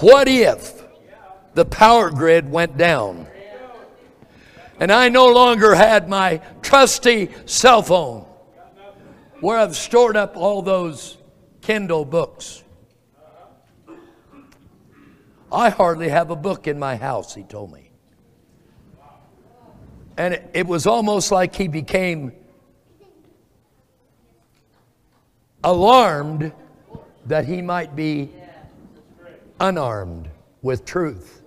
What 0.00 0.26
if 0.28 0.82
the 1.54 1.64
power 1.64 2.10
grid 2.10 2.50
went 2.50 2.76
down? 2.76 3.28
And 4.78 4.92
I 4.92 5.08
no 5.08 5.28
longer 5.28 5.74
had 5.74 6.08
my 6.08 6.38
trusty 6.62 7.30
cell 7.46 7.82
phone 7.82 8.26
where 9.40 9.56
I've 9.58 9.76
stored 9.76 10.16
up 10.16 10.36
all 10.36 10.62
those 10.62 11.16
Kindle 11.60 12.04
books. 12.04 12.62
I 15.50 15.70
hardly 15.70 16.08
have 16.08 16.30
a 16.30 16.36
book 16.36 16.66
in 16.66 16.78
my 16.78 16.96
house, 16.96 17.34
he 17.34 17.44
told 17.44 17.72
me. 17.72 17.90
And 20.16 20.34
it, 20.34 20.50
it 20.54 20.66
was 20.66 20.86
almost 20.86 21.30
like 21.30 21.54
he 21.54 21.68
became 21.68 22.32
alarmed 25.66 26.52
that 27.26 27.44
he 27.44 27.60
might 27.60 27.96
be 27.96 28.30
unarmed 29.58 30.28
with 30.62 30.84
truth. 30.84 31.42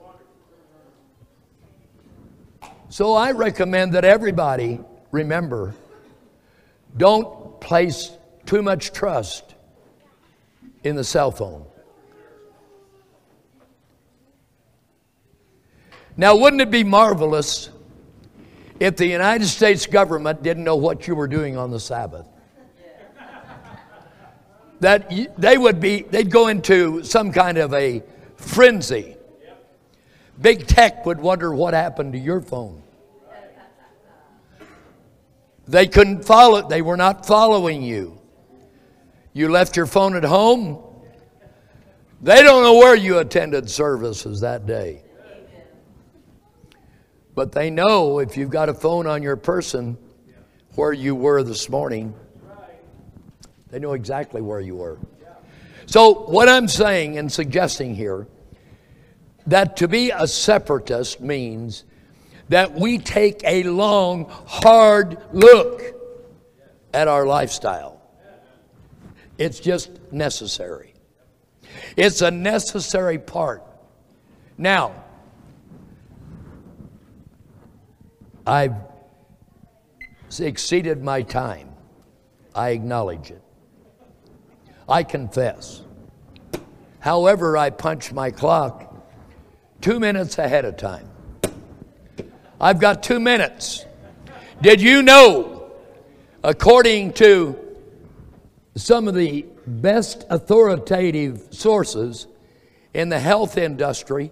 So 2.89 3.13
I 3.13 3.31
recommend 3.31 3.93
that 3.93 4.03
everybody 4.03 4.81
remember 5.11 5.73
don't 6.97 7.61
place 7.61 8.11
too 8.45 8.61
much 8.61 8.91
trust 8.91 9.55
in 10.83 10.97
the 10.97 11.03
cell 11.03 11.31
phone. 11.31 11.65
Now, 16.17 16.35
wouldn't 16.35 16.61
it 16.61 16.71
be 16.71 16.83
marvelous 16.83 17.69
if 18.81 18.97
the 18.97 19.07
United 19.07 19.47
States 19.47 19.85
government 19.85 20.43
didn't 20.43 20.65
know 20.65 20.75
what 20.75 21.07
you 21.07 21.15
were 21.15 21.27
doing 21.27 21.55
on 21.55 21.71
the 21.71 21.79
Sabbath? 21.79 22.27
That 24.79 25.11
they 25.37 25.57
would 25.57 25.79
be, 25.79 26.03
they'd 26.03 26.31
go 26.31 26.47
into 26.47 27.03
some 27.03 27.31
kind 27.31 27.57
of 27.57 27.73
a 27.73 28.03
frenzy. 28.35 29.17
Big 30.41 30.67
tech 30.67 31.05
would 31.05 31.19
wonder 31.19 31.53
what 31.53 31.73
happened 31.73 32.13
to 32.13 32.19
your 32.19 32.39
phone. 32.39 32.81
They 35.67 35.85
couldn't 35.85 36.23
follow, 36.23 36.57
it, 36.59 36.69
they 36.69 36.81
were 36.81 36.97
not 36.97 37.25
following 37.27 37.83
you. 37.83 38.19
You 39.33 39.49
left 39.49 39.75
your 39.77 39.85
phone 39.85 40.15
at 40.15 40.23
home. 40.23 40.83
They 42.21 42.41
don't 42.41 42.63
know 42.63 42.75
where 42.75 42.95
you 42.95 43.19
attended 43.19 43.69
services 43.69 44.41
that 44.41 44.65
day. 44.65 45.03
But 47.35 47.51
they 47.51 47.69
know 47.69 48.19
if 48.19 48.35
you've 48.35 48.49
got 48.49 48.69
a 48.69 48.73
phone 48.73 49.07
on 49.07 49.21
your 49.21 49.37
person 49.37 49.97
where 50.75 50.91
you 50.91 51.15
were 51.15 51.43
this 51.43 51.69
morning. 51.69 52.13
They 53.71 53.79
know 53.79 53.93
exactly 53.93 54.41
where 54.41 54.59
you 54.59 54.75
were. 54.75 54.97
So, 55.85 56.25
what 56.25 56.47
I'm 56.47 56.67
saying 56.67 57.17
and 57.17 57.31
suggesting 57.31 57.95
here 57.95 58.27
that 59.47 59.77
to 59.77 59.87
be 59.87 60.11
a 60.11 60.27
separatist 60.27 61.19
means 61.19 61.83
that 62.49 62.73
we 62.73 62.97
take 62.97 63.41
a 63.43 63.63
long, 63.63 64.25
hard 64.45 65.17
look 65.31 65.81
at 66.93 67.07
our 67.07 67.25
lifestyle. 67.25 68.01
It's 69.37 69.59
just 69.59 69.89
necessary. 70.11 70.93
It's 71.95 72.21
a 72.21 72.31
necessary 72.31 73.17
part. 73.17 73.63
Now, 74.57 75.03
I've 78.45 78.75
exceeded 80.39 81.03
my 81.03 81.21
time. 81.21 81.69
I 82.53 82.69
acknowledge 82.69 83.31
it. 83.31 83.41
I 84.89 85.03
confess. 85.03 85.81
However, 86.99 87.55
I 87.55 87.69
punch 87.69 88.11
my 88.11 88.31
clock 88.31 88.93
two 89.81 89.99
minutes 89.99 90.37
ahead 90.37 90.65
of 90.65 90.77
time. 90.77 91.09
I've 92.59 92.79
got 92.79 93.03
two 93.03 93.19
minutes. 93.19 93.85
Did 94.61 94.81
you 94.81 95.01
know, 95.01 95.71
according 96.43 97.13
to 97.13 97.57
some 98.75 99.07
of 99.07 99.15
the 99.15 99.45
best 99.65 100.25
authoritative 100.29 101.47
sources 101.51 102.27
in 102.93 103.09
the 103.09 103.19
health 103.19 103.57
industry, 103.57 104.31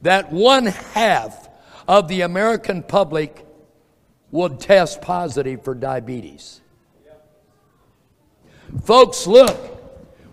that 0.00 0.32
one 0.32 0.66
half 0.66 1.48
of 1.86 2.08
the 2.08 2.22
American 2.22 2.82
public 2.82 3.46
would 4.30 4.58
test 4.58 5.02
positive 5.02 5.62
for 5.62 5.74
diabetes. 5.74 6.60
Folks, 8.84 9.26
look, 9.26 9.81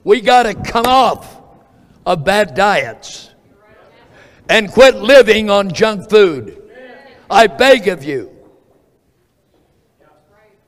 we 0.04 0.22
got 0.22 0.44
to 0.44 0.54
come 0.54 0.86
off 0.86 1.42
of 2.06 2.24
bad 2.24 2.56
diets 2.56 3.30
and 4.48 4.72
quit 4.72 4.96
living 4.96 5.50
on 5.50 5.72
junk 5.72 6.10
food. 6.10 6.62
I 7.30 7.48
beg 7.48 7.88
of 7.88 8.04
you. 8.04 8.36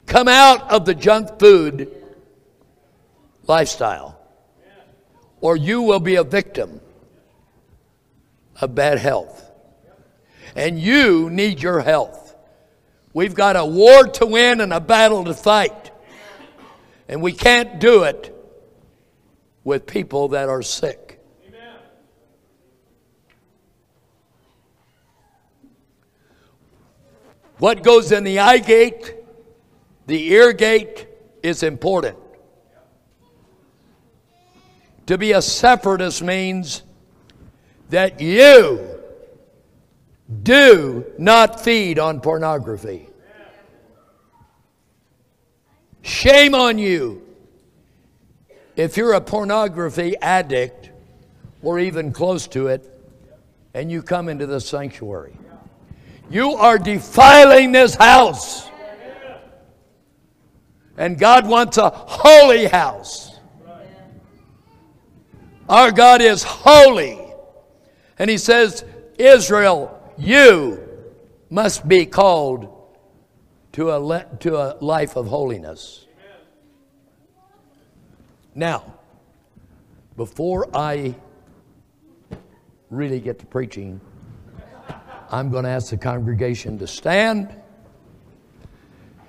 Come 0.05 0.27
out 0.27 0.71
of 0.71 0.85
the 0.85 0.93
junk 0.93 1.39
food 1.39 1.91
lifestyle, 3.47 4.19
or 5.39 5.55
you 5.55 5.81
will 5.81 5.99
be 5.99 6.15
a 6.15 6.23
victim 6.23 6.81
of 8.59 8.75
bad 8.75 8.99
health 8.99 9.51
and 10.55 10.79
you 10.79 11.29
need 11.29 11.61
your 11.61 11.81
health. 11.81 12.35
We've 13.13 13.33
got 13.33 13.55
a 13.55 13.65
war 13.65 14.03
to 14.05 14.25
win 14.25 14.61
and 14.61 14.73
a 14.73 14.79
battle 14.79 15.23
to 15.25 15.33
fight. 15.33 15.91
And 17.07 17.21
we 17.21 17.33
can't 17.33 17.79
do 17.79 18.03
it 18.03 18.33
with 19.63 19.85
people 19.85 20.29
that 20.29 20.49
are 20.49 20.61
sick. 20.61 21.19
Amen. 21.47 21.75
What 27.57 27.83
goes 27.83 28.11
in 28.11 28.23
the 28.23 28.39
eye 28.39 28.59
gate, 28.59 29.15
the 30.07 30.31
ear 30.31 30.53
gate, 30.53 31.07
is 31.43 31.63
important. 31.63 32.17
To 35.07 35.17
be 35.17 35.33
a 35.33 35.41
separatist 35.41 36.21
means 36.21 36.83
that 37.89 38.21
you 38.21 38.87
do 40.43 41.05
not 41.17 41.59
feed 41.59 41.99
on 41.99 42.21
pornography. 42.21 43.09
Shame 46.01 46.55
on 46.55 46.77
you 46.77 47.30
if 48.81 48.97
you're 48.97 49.13
a 49.13 49.21
pornography 49.21 50.15
addict 50.23 50.89
or 51.61 51.77
even 51.77 52.11
close 52.11 52.47
to 52.47 52.65
it 52.65 52.91
and 53.75 53.91
you 53.91 54.01
come 54.01 54.27
into 54.27 54.47
the 54.47 54.59
sanctuary. 54.59 55.37
You 56.31 56.53
are 56.53 56.79
defiling 56.79 57.73
this 57.73 57.93
house. 57.93 58.67
And 60.97 61.19
God 61.19 61.47
wants 61.47 61.77
a 61.77 61.91
holy 61.91 62.65
house. 62.65 63.39
Our 65.69 65.91
God 65.91 66.23
is 66.23 66.41
holy. 66.41 67.19
And 68.17 68.31
He 68.31 68.39
says, 68.39 68.83
Israel, 69.19 70.11
you 70.17 70.81
must 71.51 71.87
be 71.87 72.07
called 72.07 72.67
to 73.73 73.91
a, 73.91 73.99
le- 73.99 74.25
to 74.39 74.57
a 74.57 74.75
life 74.81 75.15
of 75.15 75.27
holiness. 75.27 76.07
Now, 78.53 78.95
before 80.17 80.67
I 80.75 81.15
really 82.89 83.19
get 83.19 83.39
to 83.39 83.45
preaching, 83.45 84.01
I'm 85.29 85.49
going 85.49 85.63
to 85.63 85.69
ask 85.69 85.91
the 85.91 85.97
congregation 85.97 86.77
to 86.79 86.87
stand. 86.87 87.55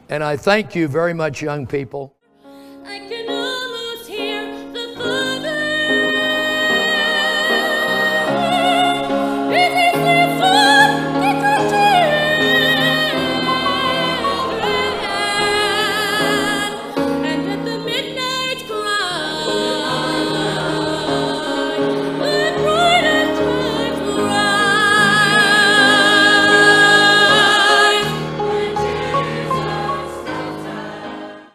And 0.08 0.24
I 0.24 0.36
thank 0.36 0.74
you 0.74 0.88
very 0.88 1.14
much, 1.14 1.40
young 1.40 1.66
people. 1.66 2.16